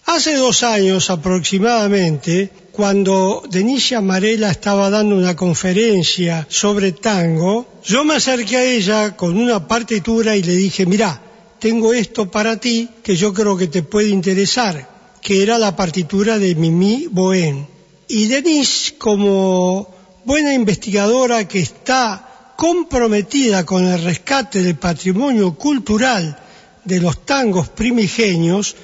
Hace 0.05 0.35
dos 0.35 0.63
años 0.63 1.09
aproximadamente, 1.09 2.49
cuando 2.71 3.43
Denise 3.49 3.95
Amarela 3.95 4.51
estaba 4.51 4.89
dando 4.89 5.15
una 5.15 5.35
conferencia 5.35 6.47
sobre 6.49 6.93
tango, 6.93 7.67
yo 7.83 8.05
me 8.05 8.15
acerqué 8.15 8.57
a 8.57 8.63
ella 8.63 9.17
con 9.17 9.37
una 9.37 9.67
partitura 9.67 10.37
y 10.37 10.43
le 10.43 10.55
dije, 10.55 10.85
mira, 10.85 11.21
tengo 11.59 11.93
esto 11.93 12.29
para 12.29 12.57
ti 12.57 12.89
que 13.03 13.15
yo 13.15 13.33
creo 13.33 13.57
que 13.57 13.67
te 13.67 13.83
puede 13.83 14.09
interesar, 14.09 14.89
que 15.21 15.43
era 15.43 15.57
la 15.57 15.75
partitura 15.75 16.37
de 16.37 16.55
Mimi 16.55 17.07
Bohen. 17.09 17.67
Y 18.07 18.27
Denise, 18.27 18.95
como 18.97 19.93
buena 20.23 20.53
investigadora 20.53 21.47
que 21.47 21.59
está 21.59 22.53
comprometida 22.55 23.65
con 23.65 23.85
el 23.85 24.03
rescate 24.03 24.63
del 24.63 24.75
patrimonio 24.75 25.55
cultural 25.55 26.37
de 26.83 26.99
los 26.99 27.25
tangos 27.25 27.69
primigenios, 27.69 28.75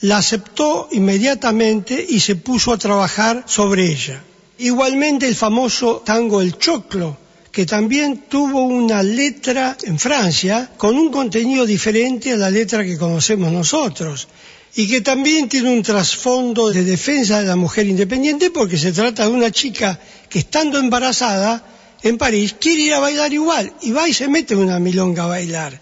la 0.00 0.18
aceptó 0.18 0.88
inmediatamente 0.92 2.04
y 2.08 2.20
se 2.20 2.36
puso 2.36 2.72
a 2.72 2.78
trabajar 2.78 3.44
sobre 3.46 3.90
ella. 3.90 4.22
Igualmente 4.58 5.28
el 5.28 5.36
famoso 5.36 6.02
tango 6.04 6.40
El 6.40 6.58
Choclo, 6.58 7.16
que 7.52 7.66
también 7.66 8.24
tuvo 8.30 8.62
una 8.62 9.02
letra 9.02 9.76
en 9.82 9.98
Francia 9.98 10.70
con 10.78 10.96
un 10.96 11.12
contenido 11.12 11.66
diferente 11.66 12.32
a 12.32 12.38
la 12.38 12.50
letra 12.50 12.82
que 12.82 12.96
conocemos 12.96 13.52
nosotros 13.52 14.26
y 14.74 14.88
que 14.88 15.02
también 15.02 15.50
tiene 15.50 15.70
un 15.70 15.82
trasfondo 15.82 16.70
de 16.70 16.82
defensa 16.82 17.40
de 17.40 17.46
la 17.46 17.56
mujer 17.56 17.86
independiente 17.86 18.50
porque 18.50 18.78
se 18.78 18.92
trata 18.92 19.24
de 19.24 19.32
una 19.32 19.50
chica 19.50 20.00
que 20.30 20.38
estando 20.38 20.78
embarazada 20.78 21.62
en 22.02 22.16
París 22.16 22.56
quiere 22.58 22.82
ir 22.82 22.94
a 22.94 23.00
bailar 23.00 23.30
igual 23.34 23.70
y 23.82 23.92
va 23.92 24.08
y 24.08 24.14
se 24.14 24.28
mete 24.28 24.56
una 24.56 24.78
milonga 24.78 25.24
a 25.24 25.28
bailar. 25.28 25.78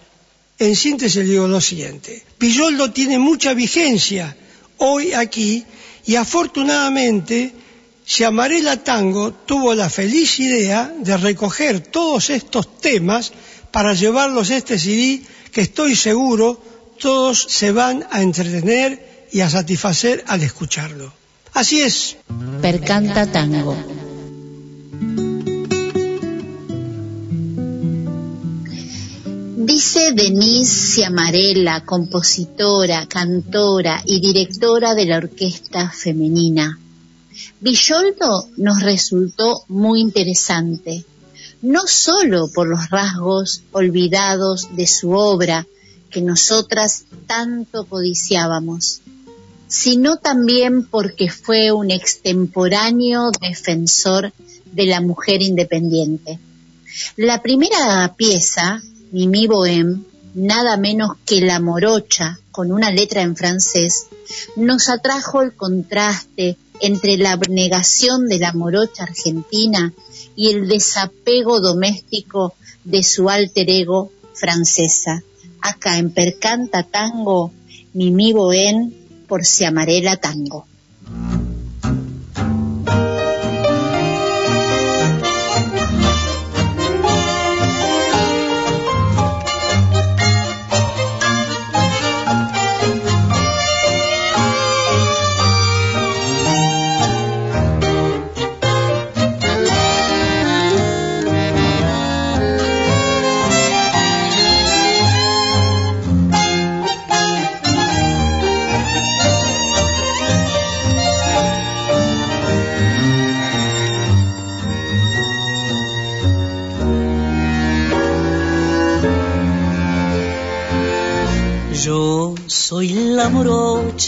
En 0.59 0.75
síntesis 0.75 1.25
digo 1.25 1.47
lo 1.47 1.61
siguiente, 1.61 2.21
Pilloldo 2.37 2.91
tiene 2.91 3.19
mucha 3.19 3.55
vigencia 3.55 4.37
hoy 4.79 5.13
aquí 5.13 5.65
y 6.05 6.17
afortunadamente 6.17 7.53
Amarela 8.27 8.77
Tango 8.83 9.33
tuvo 9.33 9.75
la 9.75 9.89
feliz 9.89 10.41
idea 10.41 10.93
de 10.99 11.17
recoger 11.17 11.81
todos 11.81 12.31
estos 12.31 12.81
temas 12.81 13.33
para 13.71 13.95
llevarlos 13.95 14.51
a 14.51 14.57
este 14.57 14.79
CD 14.79 15.23
que 15.53 15.63
estoy 15.63 15.95
seguro 15.97 16.61
todos 16.99 17.47
se 17.49 17.73
van 17.73 18.05
a 18.11 18.21
entretener 18.21 19.29
y 19.33 19.41
a 19.41 19.49
satisfacer 19.49 20.25
al 20.27 20.43
escucharlo. 20.43 21.13
Así 21.55 21.81
es. 21.81 22.17
Percanta 22.61 23.31
Tango. 23.31 23.77
Dice 29.57 30.13
Denise 30.13 30.95
Ciamarela, 30.95 31.85
compositora, 31.85 33.07
cantora 33.07 34.03
y 34.05 34.21
directora 34.21 34.95
de 34.95 35.07
la 35.07 35.19
Orquesta 35.19 35.91
Femenina. 35.91 36.80
Villoldo 37.61 38.49
nos 38.57 38.83
resultó 38.83 39.65
muy 39.69 40.01
interesante, 40.01 41.05
no 41.61 41.87
sólo 41.87 42.49
por 42.51 42.67
los 42.67 42.89
rasgos 42.89 43.63
olvidados 43.73 44.75
de 44.77 44.87
su 44.87 45.11
obra 45.11 45.67
que 46.09 46.23
nosotras 46.23 47.05
tanto 47.27 47.85
codiciábamos, 47.85 49.03
sino 49.69 50.17
también 50.17 50.87
porque 50.87 51.29
fue 51.29 51.71
un 51.71 51.91
extemporáneo 51.91 53.31
defensor 53.31 54.33
de 54.73 54.87
la 54.87 55.03
mujer 55.03 55.43
independiente. 55.43 56.39
La 57.17 57.43
primera 57.43 58.15
pieza, 58.17 58.81
Mimi 59.13 59.47
Bohème, 59.47 60.03
nada 60.35 60.79
menos 60.79 61.11
que 61.27 61.43
La 61.43 61.61
Morocha, 61.61 62.41
con 62.51 62.73
una 62.73 62.91
letra 62.91 63.21
en 63.21 63.37
francés, 63.37 64.07
nos 64.57 64.89
atrajo 64.89 65.43
el 65.43 65.55
contraste 65.55 66.57
entre 66.81 67.17
la 67.17 67.33
abnegación 67.33 68.27
de 68.29 68.39
la 68.39 68.53
morocha 68.53 69.05
argentina 69.05 69.93
y 70.37 70.51
el 70.51 70.69
desapego 70.69 71.61
doméstico 71.61 72.55
de 72.85 73.03
su 73.03 73.29
alter 73.29 73.71
ego 73.71 74.11
francesa. 74.35 75.23
Acá 75.61 75.99
en 75.99 76.11
Percanta 76.11 76.83
Tango, 76.85 77.53
Mimi 77.93 78.33
Boén 78.33 78.95
por 79.29 79.45
Si 79.45 79.65
Amarela 79.65 80.17
Tango. 80.17 80.67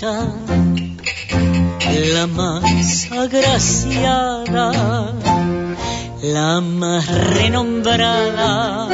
La 0.03 0.27
más 2.27 3.07
agraciada, 3.13 4.73
la 6.23 6.61
más 6.61 7.07
renombrada 7.07 8.89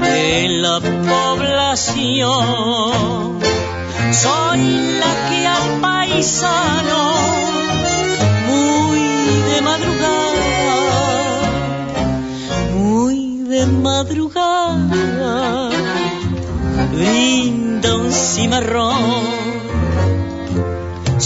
de 0.00 0.48
la 0.48 0.80
población. 0.80 2.32
Soy 4.10 4.98
la 5.00 5.28
que 5.28 5.46
al 5.46 5.80
paisano, 5.82 7.12
muy 8.46 9.02
de 9.50 9.60
madrugada, 9.60 10.78
muy 12.72 13.36
de 13.44 13.66
madrugada, 13.66 15.68
brinda 16.90 17.96
un 17.96 18.10
cimarrón. 18.10 19.33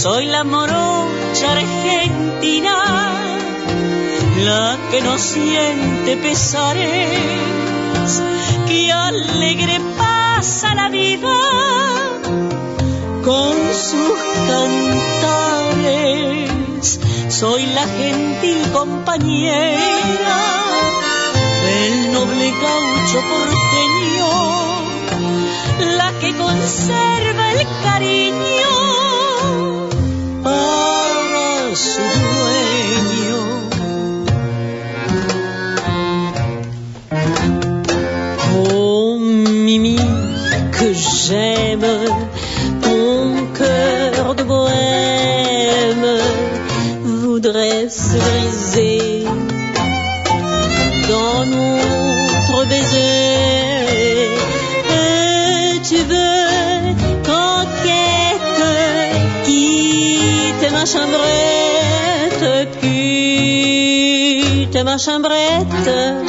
Soy 0.01 0.25
la 0.27 0.43
morocha 0.45 1.51
argentina, 1.51 2.75
la 4.45 4.77
que 4.89 5.01
no 5.01 5.17
siente 5.17 6.15
pesares, 6.15 7.09
que 8.65 8.93
alegre 8.93 9.81
pasa 9.97 10.73
la 10.73 10.87
vida 10.87 11.35
con 13.25 13.57
sus 13.73 14.17
cantares. 14.47 15.99
Soy 17.27 17.65
la 17.65 17.85
gentil 17.85 18.71
compañera 18.71 20.39
del 21.65 22.13
noble 22.13 22.53
gaucho 22.63 23.19
porteño, 23.31 24.31
la 25.97 26.09
que 26.21 26.33
conserva 26.37 27.51
el 27.51 27.67
cariño 27.83 29.08
su. 31.79 32.01
Oh 38.71 39.17
Mimi, 39.19 39.97
que 40.71 40.93
j'aime 40.93 41.87
ton 42.81 43.45
cœur 43.57 44.35
de 44.35 44.43
bohème 44.43 46.07
voudrait 47.03 47.87
se 47.89 48.17
briser 48.17 49.23
dans 51.07 51.45
notre 51.45 52.65
baiser. 52.67 54.27
Et 54.99 55.79
tu 55.89 55.99
veux, 56.11 56.93
coquette, 57.29 58.63
quitte 59.45 60.71
ma 60.71 60.85
chambrette, 60.85 61.48
quitte 64.79 64.83
ma 64.83 64.97
chambrette, 64.97 66.28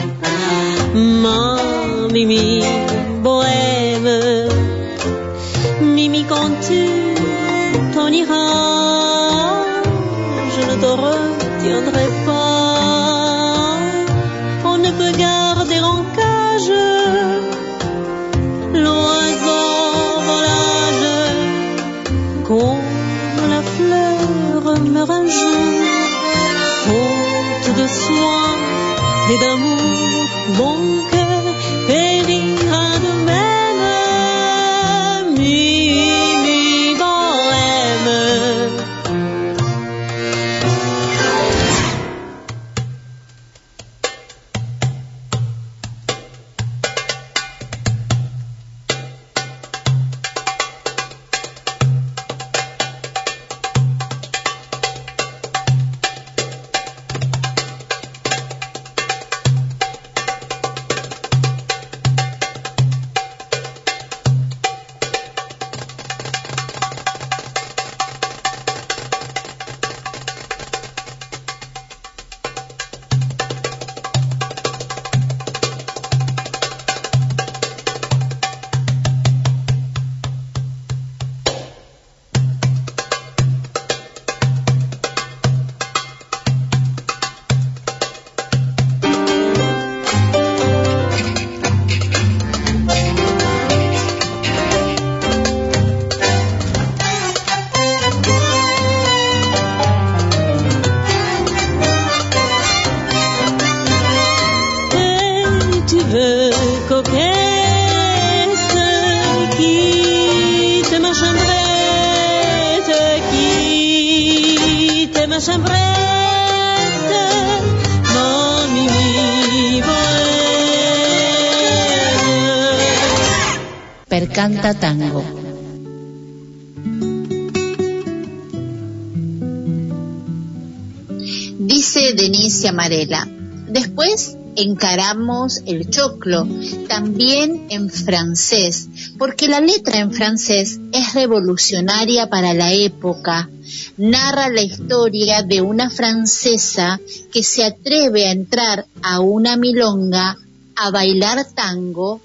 Amarela. 132.70 133.28
Después 133.68 134.36
encaramos 134.56 135.60
el 135.66 135.88
choclo, 135.90 136.46
también 136.88 137.66
en 137.70 137.88
francés, 137.88 138.88
porque 139.18 139.48
la 139.48 139.60
letra 139.60 139.98
en 139.98 140.12
francés 140.12 140.80
es 140.92 141.14
revolucionaria 141.14 142.28
para 142.28 142.52
la 142.54 142.72
época. 142.72 143.48
Narra 143.96 144.48
la 144.48 144.62
historia 144.62 145.42
de 145.42 145.60
una 145.60 145.90
francesa 145.90 147.00
que 147.32 147.42
se 147.42 147.64
atreve 147.64 148.26
a 148.26 148.32
entrar 148.32 148.86
a 149.02 149.20
una 149.20 149.56
milonga 149.56 150.36
a 150.76 150.90
bailar 150.90 151.46
tango 151.54 152.20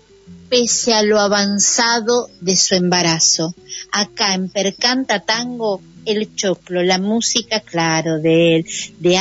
pese 0.49 0.93
a 0.93 1.03
lo 1.03 1.19
avanzado 1.19 2.29
de 2.41 2.55
su 2.55 2.75
embarazo. 2.75 3.53
Acá 3.91 4.33
en 4.33 4.49
Percanta 4.49 5.19
Tango, 5.19 5.81
el 6.05 6.33
choclo, 6.35 6.83
la 6.83 6.97
música, 6.97 7.59
claro, 7.59 8.19
de 8.19 8.57
él, 8.57 8.65
de. 8.99 9.15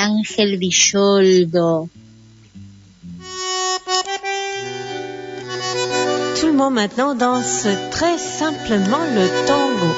Tout 6.40 6.46
le 6.46 6.52
monde 6.52 6.74
maintenant 6.74 7.14
danse 7.14 7.66
très 7.90 8.18
simplement 8.18 9.04
le 9.14 9.28
tango. 9.46 9.94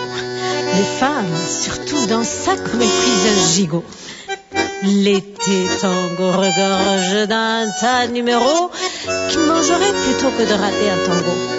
Les 0.77 0.85
femmes, 1.01 1.37
surtout, 1.49 2.07
dansent 2.07 2.29
ça 2.29 2.57
comme 2.57 2.83
elles 2.83 2.89
prisent 2.89 3.27
un 3.33 3.55
gigot. 3.55 3.85
L'été 4.83 5.67
tango 5.81 6.33
regorge 6.33 7.27
d'un 7.27 7.71
tas 7.81 8.07
de 8.07 8.13
numéros 8.13 8.71
qui 9.31 9.39
mangerait 9.39 9.95
plutôt 10.05 10.31
que 10.37 10.43
de 10.43 10.55
rater 10.55 10.91
un 10.91 10.99
tango. 11.07 11.56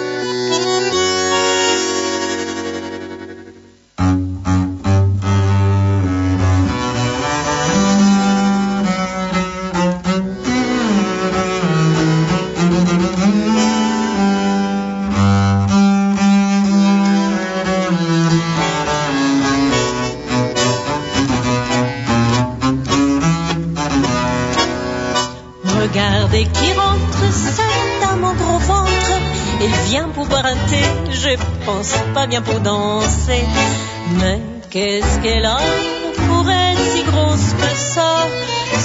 Pas 32.18 32.26
bien 32.26 32.42
pour 32.42 32.60
danser. 32.60 33.44
Mais 34.20 34.40
qu'est-ce 34.70 35.18
qu'elle 35.22 35.46
a 35.46 35.60
pour 36.26 36.44
être 36.50 36.84
si 36.92 37.02
grosse 37.10 37.50
que 37.60 37.72
ça? 37.94 38.12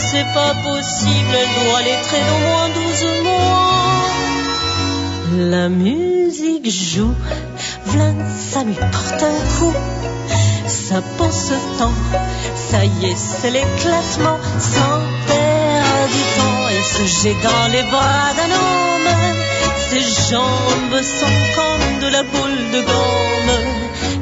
C'est 0.10 0.28
pas 0.40 0.54
possible, 0.70 1.34
elle 1.42 1.54
doit 1.60 1.82
l'être 1.88 2.16
d'au 2.28 2.40
moins 2.48 2.70
12 2.92 3.06
mois. 3.28 4.06
La 5.56 5.68
musique 5.70 6.70
joue, 6.70 7.16
Vlad, 7.88 8.20
ça 8.52 8.64
lui 8.64 8.80
porte 8.96 9.24
un 9.34 9.40
coup. 9.56 9.76
Ça 10.68 11.02
pense 11.18 11.54
temps, 11.80 12.00
ça 12.70 12.86
y 12.86 13.06
est, 13.10 13.18
c'est 13.18 13.54
l'éclatement. 13.58 14.40
Sans 14.74 15.00
perdre 15.28 16.08
du 16.18 16.24
temps, 16.38 16.62
elle 16.74 16.88
se 16.98 17.06
jette 17.22 17.42
dans 17.42 17.68
les 17.76 17.84
bras 17.92 18.30
d'un 18.38 18.52
homme. 18.60 19.43
Ses 19.94 20.32
jambes 20.32 21.02
sont 21.20 21.38
comme 21.56 22.00
de 22.02 22.08
la 22.08 22.24
boule 22.24 22.64
de 22.74 22.82
gomme. 22.82 23.54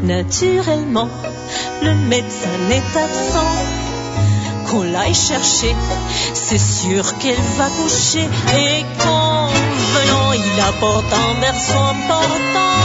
Naturellement, 0.03 1.07
le 1.81 1.93
médecin 1.95 2.69
est 2.69 2.97
absent. 2.97 3.55
Qu'on 4.67 4.83
l'aille 4.83 5.15
chercher, 5.15 5.73
c'est 6.33 6.57
sûr 6.57 7.17
qu'elle 7.19 7.45
va 7.57 7.69
coucher. 7.69 8.27
Et 8.53 8.83
qu'en 8.99 9.47
venant, 9.95 10.33
il 10.33 10.59
apporte 10.59 11.13
un 11.13 11.35
berceau 11.39 11.79
important. 11.95 12.75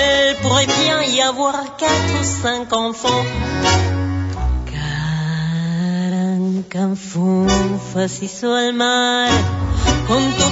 Elle 0.00 0.36
pourrait 0.36 0.68
bien 0.84 1.02
y 1.02 1.20
avoir 1.20 1.76
quatre 1.78 2.20
ou 2.20 2.24
cinq 2.42 2.72
enfants. 2.72 3.24
Carancanfunfa 6.70 8.08
se 8.08 8.24
hizo 8.26 8.54
al 8.54 8.72
mar 8.74 9.30
con 10.08 10.22
tu 10.36 10.44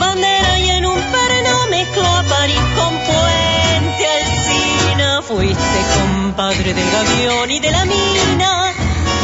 Fuiste 5.28 5.80
compadre 5.96 6.72
del 6.72 6.90
gavión 6.90 7.50
y 7.50 7.58
de 7.58 7.70
la 7.72 7.84
mina 7.84 8.72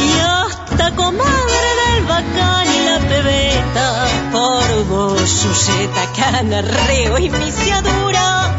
y 0.01 0.19
hasta 0.19 0.95
comadre 0.95 1.69
del 1.81 2.05
bacán 2.05 2.67
y 2.67 2.85
la 2.85 2.99
pebeta. 3.07 4.07
Por 4.31 4.85
vos, 4.85 5.43
Yuyeta, 5.43 6.11
canarreo 6.13 7.17
y 7.19 7.29
misiadura 7.29 8.53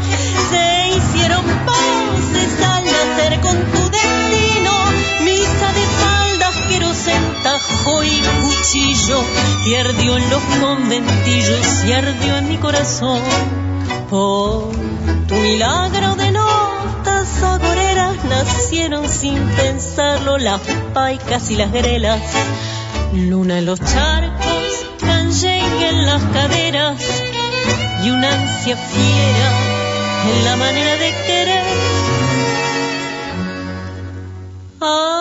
se 0.49 0.97
hicieron 0.97 1.45
paces 1.65 2.65
al 2.65 2.85
nacer 2.85 3.41
con 3.41 3.57
tu 3.71 3.89
destino. 3.89 4.73
Misa 5.21 5.71
de 5.73 5.85
faldas, 6.01 6.55
tajo 7.43 8.03
y 8.03 8.21
cuchillo 8.41 9.23
ardió 9.79 10.17
en 10.17 10.29
los 10.29 10.41
conventillos 10.61 11.83
y 11.85 11.91
ardió 11.91 12.37
en 12.37 12.47
mi 12.47 12.57
corazón 12.57 13.21
por 14.09 14.71
tu 15.27 15.35
milagro 15.35 15.94
sin 19.07 19.41
pensarlo 19.55 20.37
las 20.37 20.59
paicas 20.93 21.49
y 21.49 21.55
las 21.55 21.71
grelas. 21.71 22.21
Luna 23.13 23.59
en 23.59 23.65
los 23.65 23.79
charcos 23.79 24.85
canyengue 24.99 25.89
en 25.89 26.05
las 26.05 26.21
caderas 26.23 27.01
y 28.03 28.09
una 28.09 28.33
ansia 28.33 28.75
fiera 28.75 29.49
en 30.29 30.45
la 30.45 30.55
manera 30.57 30.91
de 30.97 31.13
querer. 31.25 31.63
al 34.81 35.14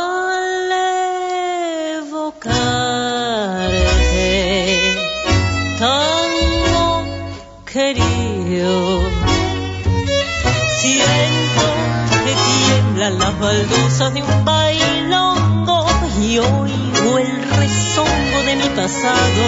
baldosas 13.44 14.14
de 14.14 14.22
un 14.22 14.44
bailongo 14.46 15.86
y 16.18 16.38
oigo 16.38 17.18
el 17.18 17.42
rezongo 17.58 18.38
de 18.46 18.56
mi 18.56 18.68
pasado 18.70 19.42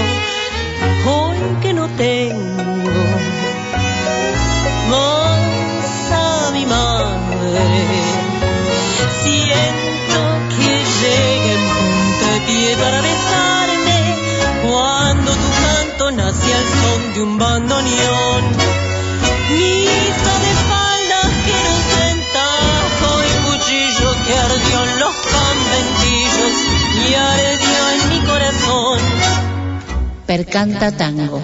hoy 1.06 1.38
que 1.62 1.72
no 1.72 1.88
tengo 1.96 2.62
más 4.90 6.12
a 6.12 6.50
mi 6.52 6.66
madre 6.66 7.64
siento 9.22 10.20
que 10.52 10.72
llegue 11.00 11.52
en 11.58 11.64
punta 11.76 12.26
de 12.34 12.40
pie 12.48 12.76
para 12.76 13.00
besarme 13.00 13.98
cuando 14.68 15.32
tu 15.32 15.48
canto 15.64 16.10
nace 16.10 16.54
al 16.54 16.64
son 16.80 17.14
de 17.14 17.22
un 17.22 17.38
bandoneón. 17.38 18.44
Misa 19.50 20.32
de 20.44 20.65
Percanta 30.26 30.90
Tango. 30.90 31.40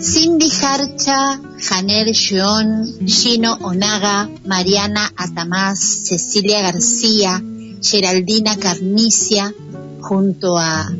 Cindy 0.00 0.50
Harcha, 0.50 1.38
Janel 1.60 2.14
Jeon, 2.14 3.06
Gino 3.06 3.58
Onaga, 3.60 4.30
Mariana 4.46 5.12
Atamás, 5.16 5.80
Cecilia 6.04 6.62
García, 6.62 7.42
Geraldina 7.82 8.56
Carnicia, 8.56 9.54
junto 10.00 10.56
a 10.56 10.90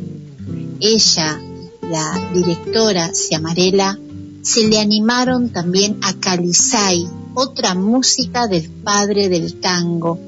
ella, 0.79 1.39
la 1.89 2.29
directora 2.33 3.11
Ciamarela, 3.15 3.97
se 4.43 4.67
le 4.67 4.79
animaron 4.79 5.49
también 5.49 5.97
a 6.03 6.13
Calizay, 6.13 7.18
otra 7.33 7.75
música 7.75 8.47
del 8.47 8.69
padre 8.69 9.29
del 9.29 9.59
tango. 9.59 10.19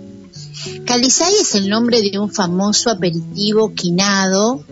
Calizay 0.86 1.34
es 1.41 1.56
el 1.56 1.70
nombre 1.70 2.02
de 2.02 2.20
un 2.20 2.32
famoso 2.32 2.89
aperitivo 2.89 3.74
quinado 3.74 4.64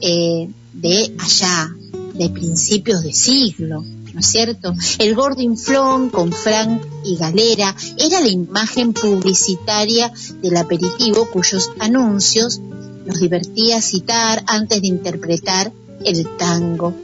eh, 0.00 0.48
de 0.72 1.14
allá, 1.18 1.74
de 2.14 2.30
principios 2.30 3.02
de 3.02 3.12
siglo, 3.12 3.82
¿no 3.82 4.20
es 4.20 4.26
cierto? 4.26 4.74
El 4.98 5.14
gordinflón 5.14 6.10
con 6.10 6.32
Frank 6.32 6.82
y 7.04 7.16
Galera 7.16 7.74
era 7.96 8.20
la 8.20 8.28
imagen 8.28 8.92
publicitaria 8.92 10.12
del 10.42 10.56
aperitivo 10.56 11.28
cuyos 11.30 11.70
anuncios 11.78 12.60
nos 13.06 13.20
divertía 13.20 13.80
citar 13.80 14.42
antes 14.46 14.82
de 14.82 14.88
interpretar 14.88 15.72
el 16.04 16.36
tango. 16.36 16.94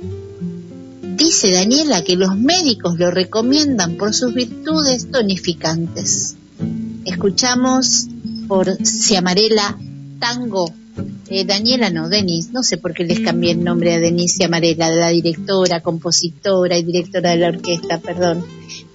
Dice 1.25 1.53
Daniela 1.53 2.05
que 2.05 2.17
los 2.17 2.37
médicos 2.37 2.99
lo 2.99 3.11
recomiendan 3.11 3.97
por 3.97 4.13
sus 4.13 4.35
virtudes 4.35 5.11
tonificantes. 5.11 6.37
Escuchamos 7.07 8.09
por 8.47 8.77
Ciamarela 8.85 9.79
Tango. 10.19 10.71
Eh, 11.29 11.47
Daniela 11.47 11.89
no, 11.89 12.11
Denis, 12.11 12.51
no 12.53 12.63
sé 12.63 12.77
por 12.77 12.93
qué 12.93 13.05
les 13.05 13.21
cambié 13.21 13.53
el 13.53 13.65
nombre 13.65 13.95
a 13.95 14.01
Denise 14.01 14.37
Ciamarela, 14.37 14.91
la 14.91 15.09
directora, 15.09 15.81
compositora 15.81 16.77
y 16.77 16.83
directora 16.83 17.31
de 17.31 17.37
la 17.39 17.49
orquesta, 17.49 18.01
perdón. 18.01 18.45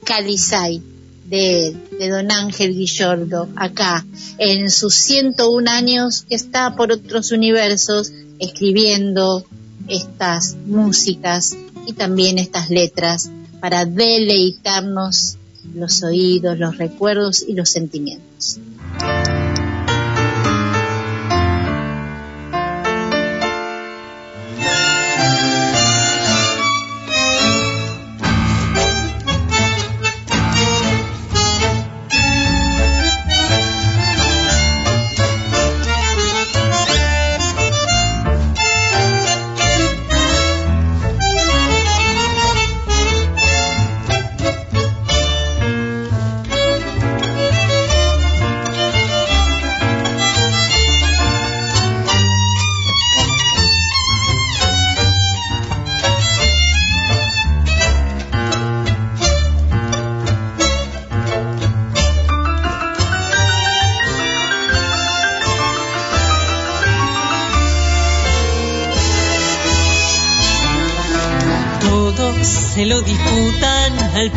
Calizay, 0.04 0.84
de, 1.26 1.76
de 1.98 2.10
Don 2.10 2.32
Ángel 2.32 2.76
Guillordo, 2.76 3.50
acá, 3.56 4.06
en 4.38 4.70
sus 4.70 4.94
101 4.94 5.72
años, 5.72 6.26
que 6.30 6.36
está 6.36 6.76
por 6.76 6.92
otros 6.92 7.32
universos, 7.32 8.12
escribiendo 8.38 9.48
estas 9.88 10.56
músicas 10.68 11.58
y 11.90 11.94
también 11.94 12.38
estas 12.38 12.70
letras 12.70 13.32
para 13.60 13.84
deleitarnos 13.84 15.38
los 15.74 16.04
oídos, 16.04 16.60
los 16.60 16.78
recuerdos 16.78 17.44
y 17.46 17.54
los 17.54 17.70
sentimientos. 17.70 18.60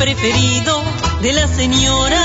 Preferido 0.03 0.83
de 1.21 1.33
la 1.33 1.47
señora. 1.47 2.21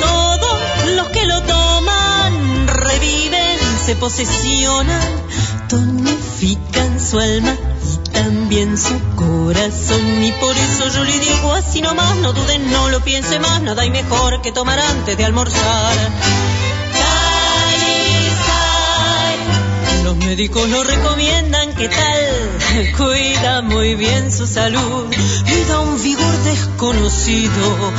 Todos 0.00 0.58
los 0.96 1.08
que 1.08 1.26
lo 1.26 1.42
toman 1.42 2.66
reviven, 2.66 3.58
se 3.84 3.94
posesionan, 3.94 5.12
tonifican 5.68 6.98
su 6.98 7.18
alma 7.18 7.54
y 7.84 8.08
también 8.08 8.78
su 8.78 8.98
corazón. 9.16 10.24
Y 10.24 10.32
por 10.32 10.56
eso 10.56 10.88
yo 10.94 11.04
le 11.04 11.18
digo 11.18 11.52
así 11.52 11.82
nomás, 11.82 12.16
no 12.16 12.32
duden, 12.32 12.72
no 12.72 12.88
lo 12.88 13.00
piense 13.00 13.38
más, 13.38 13.60
nada 13.60 13.82
hay 13.82 13.90
mejor 13.90 14.40
que 14.40 14.50
tomar 14.50 14.80
antes 14.80 15.14
de 15.14 15.26
almorzar. 15.26 15.94
Médicos 20.28 20.68
lo 20.68 20.84
recomiendan, 20.84 21.74
¿qué 21.74 21.88
tal? 21.88 22.92
Cuida 22.98 23.62
muy 23.62 23.94
bien 23.94 24.30
su 24.30 24.46
salud 24.46 25.06
y 25.10 25.64
da 25.64 25.80
un 25.80 26.02
vigor 26.02 26.38
desconocido. 26.44 27.92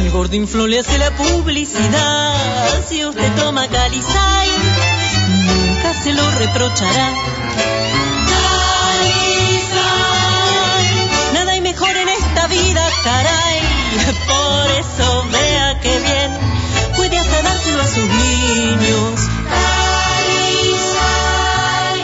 El 0.00 0.10
gordinflo 0.10 0.66
le 0.66 0.78
hace 0.78 0.96
la 0.96 1.10
publicidad. 1.10 2.82
Si 2.88 3.04
usted 3.04 3.30
toma 3.36 3.68
Calizay, 3.68 4.48
nunca 5.48 5.92
se 6.02 6.14
lo 6.14 6.30
reprochará. 6.30 7.10
Calizay, 8.90 9.68
nada 11.34 11.52
hay 11.52 11.60
mejor 11.60 11.94
en 11.94 12.08
esta 12.08 12.46
vida, 12.46 12.88
caray. 13.04 13.60
Por 14.28 14.70
eso 14.80 15.26
vea 15.30 15.78
que 15.82 15.98
bien 15.98 16.57
puede 16.98 17.16
hasta 17.16 17.42
dárselo 17.42 17.80
a 17.80 17.86
sus 17.86 18.08
niños. 18.08 19.20
Calizay, 20.66 22.02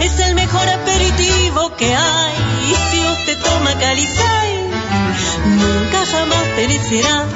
es 0.00 0.18
el 0.20 0.34
mejor 0.34 0.66
aperitivo 0.66 1.76
que 1.76 1.94
hay. 1.94 2.34
Y 2.70 2.74
si 2.90 3.04
usted 3.06 3.38
toma 3.38 3.78
Calizay, 3.78 4.64
nunca 5.44 6.06
jamás 6.06 6.42
perecerá. 6.56 7.26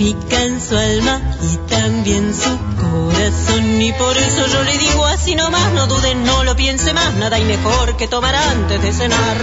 Tonifican 0.00 0.60
su 0.60 0.76
alma 0.76 1.20
y 1.42 1.56
también 1.68 2.34
su 2.34 2.58
corazón. 2.76 3.82
Y 3.82 3.92
por 3.92 4.16
eso 4.16 4.46
yo 4.46 4.62
le 4.62 4.78
digo 4.78 5.04
así 5.04 5.34
nomás, 5.34 5.72
no 5.72 5.86
duden, 5.86 6.24
no 6.24 6.42
lo 6.44 6.56
piense 6.56 6.92
más, 6.94 7.14
nada 7.14 7.36
hay 7.36 7.44
mejor 7.44 7.96
que 7.96 8.08
tomar 8.08 8.34
antes 8.34 8.80
de 8.82 8.92
cenar. 8.92 9.36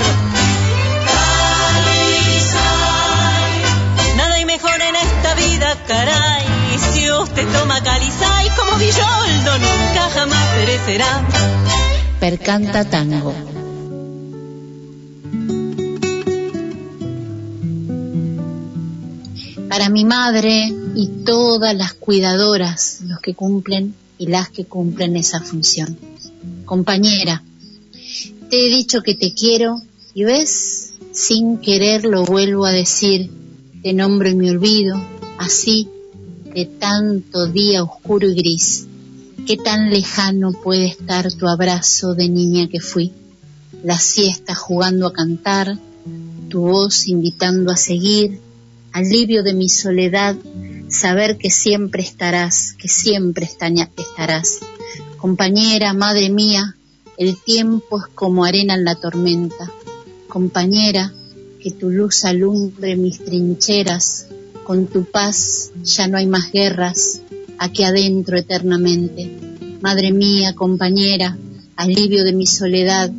Nada 4.16 4.36
hay 4.36 4.46
mejor 4.46 4.82
en 4.82 4.96
esta 4.96 5.36
vida, 5.36 5.76
caray. 5.88 6.46
Si 6.92 7.12
usted 7.12 7.48
toma 7.50 7.82
Calizay 7.84 8.50
como 8.58 8.78
Villoldo, 8.78 9.58
nunca 9.60 10.10
jamás 10.14 10.46
perecerá. 10.56 11.22
Percanta 12.20 12.84
Tango. 12.84 13.57
Para 19.78 19.92
mi 19.92 20.06
madre 20.06 20.74
y 20.96 21.08
todas 21.24 21.78
las 21.78 21.94
cuidadoras, 21.94 23.02
los 23.06 23.20
que 23.20 23.36
cumplen 23.36 23.94
y 24.18 24.26
las 24.26 24.50
que 24.50 24.66
cumplen 24.66 25.16
esa 25.16 25.40
función. 25.40 25.96
Compañera, 26.66 27.44
te 28.50 28.66
he 28.66 28.70
dicho 28.72 29.04
que 29.04 29.14
te 29.14 29.36
quiero 29.36 29.80
y 30.16 30.24
ves, 30.24 30.94
sin 31.12 31.60
querer 31.60 32.06
lo 32.06 32.26
vuelvo 32.26 32.66
a 32.66 32.72
decir, 32.72 33.30
te 33.84 33.94
nombro 33.94 34.28
y 34.28 34.36
me 34.36 34.50
olvido, 34.50 35.00
así, 35.38 35.88
de 36.56 36.66
tanto 36.66 37.46
día 37.46 37.84
oscuro 37.84 38.28
y 38.28 38.34
gris. 38.34 38.88
Qué 39.46 39.58
tan 39.58 39.92
lejano 39.92 40.54
puede 40.54 40.88
estar 40.88 41.32
tu 41.32 41.48
abrazo 41.48 42.16
de 42.16 42.30
niña 42.30 42.68
que 42.68 42.80
fui, 42.80 43.14
la 43.84 44.00
siesta 44.00 44.56
jugando 44.56 45.06
a 45.06 45.14
cantar, 45.14 45.78
tu 46.50 46.62
voz 46.62 47.08
invitando 47.08 47.72
a 47.72 47.78
seguir, 47.78 48.47
alivio 48.92 49.44
de 49.44 49.54
mi 49.54 49.70
soledad, 49.70 50.36
saber 50.90 51.38
que 51.38 51.50
siempre 51.50 52.02
estarás, 52.04 52.74
que 52.74 52.88
siempre 52.88 53.46
estarás. 53.46 54.60
Compañera, 55.18 55.94
madre 55.94 56.30
mía, 56.30 56.76
el 57.18 57.38
tiempo 57.38 58.00
es 58.00 58.08
como 58.14 58.46
arena 58.46 58.76
en 58.76 58.86
la 58.86 58.96
tormenta. 58.96 59.72
Compañera, 60.28 61.14
que 61.62 61.72
tu 61.72 61.90
luz 61.90 62.26
alumbre 62.26 62.96
mis 62.96 63.20
trincheras, 63.20 64.28
con 64.64 64.88
tu 64.88 65.06
paz 65.06 65.72
ya 65.84 66.08
no 66.08 66.18
hay 66.18 66.28
más 66.28 66.52
guerras, 66.52 67.22
aquí 67.58 67.84
adentro 67.84 68.38
eternamente. 68.38 69.32
Madre 69.82 70.12
mía, 70.12 70.54
compañera, 70.54 71.38
alivio 71.76 72.24
de 72.24 72.34
mi 72.34 72.46
soledad, 72.46 73.12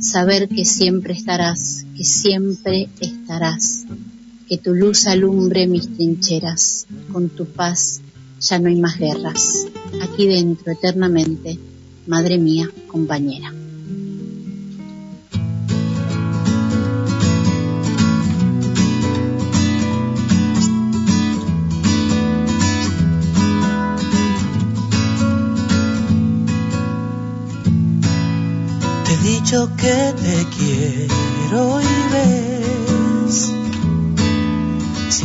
saber 0.00 0.48
que 0.48 0.64
siempre 0.64 1.12
estarás, 1.14 1.84
que 1.96 2.04
siempre 2.04 2.88
estarás. 3.00 3.84
Que 4.48 4.58
tu 4.58 4.74
luz 4.74 5.06
alumbre 5.06 5.66
mis 5.66 5.94
trincheras, 5.94 6.86
con 7.12 7.30
tu 7.30 7.46
paz 7.46 8.02
ya 8.40 8.58
no 8.58 8.68
hay 8.68 8.76
más 8.76 8.98
guerras, 8.98 9.66
aquí 10.02 10.26
dentro 10.26 10.72
eternamente. 10.72 11.58
Madre 12.06 12.38
mía, 12.38 12.68
compañera. 12.88 13.52
Te 29.04 29.12
he 29.12 29.16
dicho 29.18 29.70
que 29.76 30.12
te 30.22 30.46
quiero 30.56 31.80
y 31.80 31.84
ves, 32.12 33.50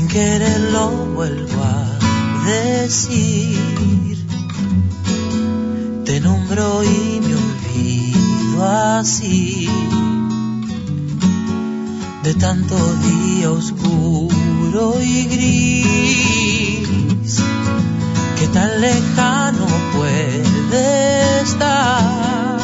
querer 0.09 0.59
lo 0.71 0.89
vuelvo 1.15 1.63
a 1.63 1.99
decir. 2.45 4.17
Te 6.05 6.19
nombro 6.19 6.83
y 6.83 7.21
me 7.21 7.35
olvido 7.35 8.65
así 8.65 9.69
de 12.23 12.33
tanto 12.33 12.75
día 12.95 13.51
oscuro 13.51 14.99
y 15.01 15.25
gris 15.25 17.39
que 18.37 18.47
tan 18.47 18.81
lejano 18.81 19.67
puede 19.95 21.41
estar 21.41 22.59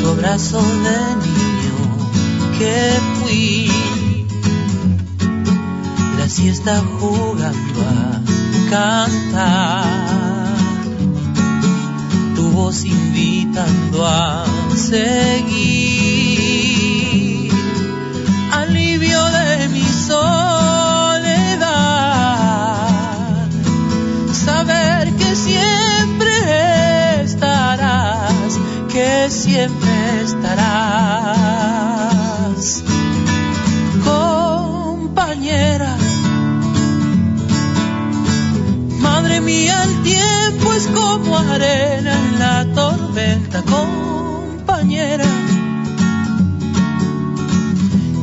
tu 0.00 0.08
abrazo 0.08 0.60
de 0.60 1.16
niño 1.26 1.76
que 2.58 3.00
fui 3.20 3.71
siesta 6.52 6.82
jugando 7.00 7.80
a 7.80 8.20
cantar. 8.68 9.84
Tu 12.36 12.42
voz 12.50 12.84
invitando 12.84 14.04
a 14.04 14.44
seguir. 14.76 15.62
Alivio 18.52 19.24
de 19.38 19.68
mi 19.68 19.88
soledad. 20.10 20.28
Saber 24.32 25.10
que 25.14 25.34
siempre 25.34 26.34
estarás 27.22 28.60
que 28.92 29.30
siempre 29.30 30.22
estarás. 30.22 31.91
Como 40.88 41.38
arena 41.38 42.12
en 42.12 42.38
la 42.38 42.74
tormenta, 42.74 43.62
compañera. 43.62 45.26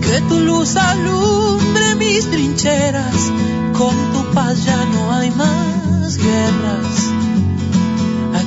Que 0.01 0.22
tu 0.28 0.39
luz 0.39 0.76
alumbre 0.76 1.95
mis 1.95 2.30
trincheras, 2.30 3.32
con 3.78 3.95
tu 4.14 4.32
paz 4.34 4.66
ya 4.66 4.86
no 4.86 5.14
hay 5.14 5.32
más 5.32 6.18
guerras 6.18 7.10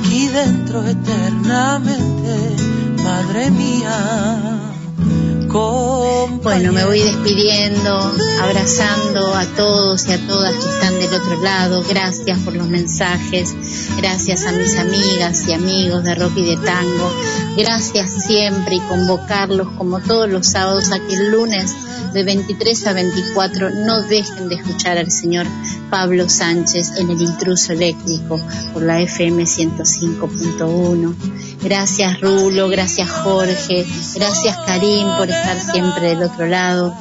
aquí 0.03 0.27
dentro 0.27 0.85
eternamente, 0.85 2.55
madre 3.03 3.49
mía. 3.51 4.59
Bueno, 6.43 6.73
me 6.73 6.83
voy 6.83 6.99
despidiendo, 6.99 8.11
abrazando 8.41 9.33
a 9.33 9.45
todos 9.55 10.05
y 10.09 10.11
a 10.11 10.27
todas 10.27 10.51
que 10.51 10.69
están 10.69 10.99
del 10.99 11.13
otro 11.13 11.41
lado. 11.41 11.85
Gracias 11.87 12.37
por 12.39 12.53
los 12.53 12.67
mensajes, 12.67 13.55
gracias 13.95 14.45
a 14.45 14.51
mis 14.51 14.77
amigas 14.77 15.47
y 15.47 15.53
amigos 15.53 16.03
de 16.03 16.15
rock 16.15 16.33
y 16.35 16.43
de 16.43 16.57
tango. 16.57 17.09
Gracias 17.55 18.25
siempre 18.25 18.75
y 18.75 18.79
convocarlos 18.81 19.69
como 19.77 20.01
todos 20.01 20.29
los 20.29 20.45
sábados 20.45 20.91
a 20.91 20.99
que 20.99 21.13
el 21.13 21.31
lunes 21.31 21.73
de 22.13 22.23
23 22.23 22.87
a 22.87 22.93
24 22.93 23.69
no 23.85 24.01
dejen 24.01 24.49
de 24.49 24.55
escuchar 24.55 24.97
al 24.97 25.11
señor 25.11 25.47
Pablo 25.89 26.27
Sánchez 26.27 26.97
en 26.97 27.09
el 27.09 27.21
intruso 27.21 27.71
eléctrico 27.71 28.37
por 28.73 28.83
la 28.83 28.99
FM 28.99 29.43
105.1. 29.43 31.15
Gracias 31.63 32.19
Rulo, 32.19 32.67
gracias 32.67 33.09
Jorge, 33.09 33.85
gracias 34.15 34.57
Karim 34.65 35.07
por 35.17 35.29
estar 35.29 35.59
siempre 35.61 36.09
del 36.09 36.23
otro 36.23 36.45
lado. 36.45 36.93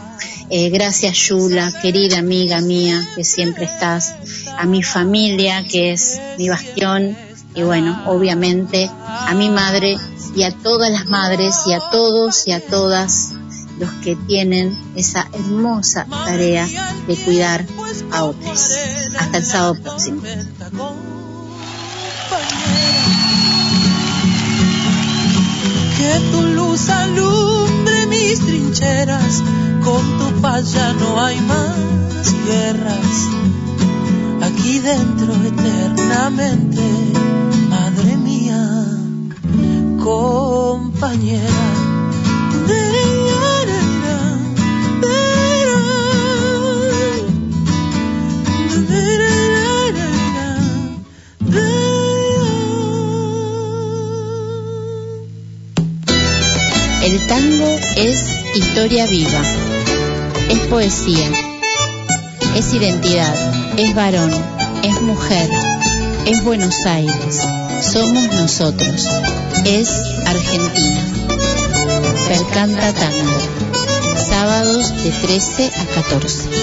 Eh, 0.50 0.70
gracias 0.70 1.16
Yula, 1.16 1.72
querida 1.82 2.18
amiga 2.18 2.60
mía, 2.60 3.08
que 3.16 3.24
siempre 3.24 3.64
estás. 3.64 4.14
A 4.56 4.64
mi 4.66 4.82
familia, 4.82 5.64
que 5.64 5.92
es 5.92 6.20
mi 6.38 6.48
bastión. 6.48 7.16
Y 7.54 7.62
bueno, 7.62 8.02
obviamente 8.06 8.88
a 9.04 9.34
mi 9.34 9.50
madre 9.50 9.96
y 10.36 10.44
a 10.44 10.52
todas 10.52 10.90
las 10.90 11.06
madres 11.06 11.54
y 11.66 11.72
a 11.72 11.80
todos 11.90 12.46
y 12.46 12.52
a 12.52 12.60
todas 12.60 13.32
los 13.78 13.90
que 14.04 14.14
tienen 14.14 14.78
esa 14.94 15.26
hermosa 15.32 16.06
tarea 16.08 16.68
de 17.06 17.16
cuidar 17.16 17.66
a 18.12 18.24
otros. 18.24 18.76
Hasta 19.18 19.38
el 19.38 19.44
sábado 19.44 19.74
próximo. 19.82 20.22
Que 26.02 26.18
tu 26.32 26.42
luz 26.42 26.88
alumbre 26.88 28.06
mis 28.08 28.40
trincheras, 28.40 29.40
con 29.84 30.02
tu 30.18 30.40
paz 30.40 30.72
ya 30.72 30.92
no 30.94 31.22
hay 31.22 31.40
más 31.42 32.34
guerras. 32.44 33.14
Aquí 34.42 34.80
dentro 34.80 35.32
eternamente, 35.44 36.82
madre 37.70 38.16
mía, 38.16 38.64
compañera. 40.02 41.91
Tango 57.28 57.78
es 57.96 58.24
historia 58.54 59.06
viva, 59.06 59.42
es 60.48 60.58
poesía, 60.68 61.30
es 62.56 62.72
identidad, 62.74 63.34
es 63.78 63.94
varón, 63.94 64.30
es 64.82 65.00
mujer, 65.02 65.48
es 66.26 66.42
Buenos 66.44 66.86
Aires, 66.86 67.40
somos 67.80 68.32
nosotros, 68.32 69.08
es 69.64 69.90
Argentina. 70.26 71.04
Percanta 72.28 72.92
Tango, 72.92 73.38
sábados 74.16 75.02
de 75.02 75.10
13 75.10 75.66
a 75.66 75.84
14. 75.94 76.61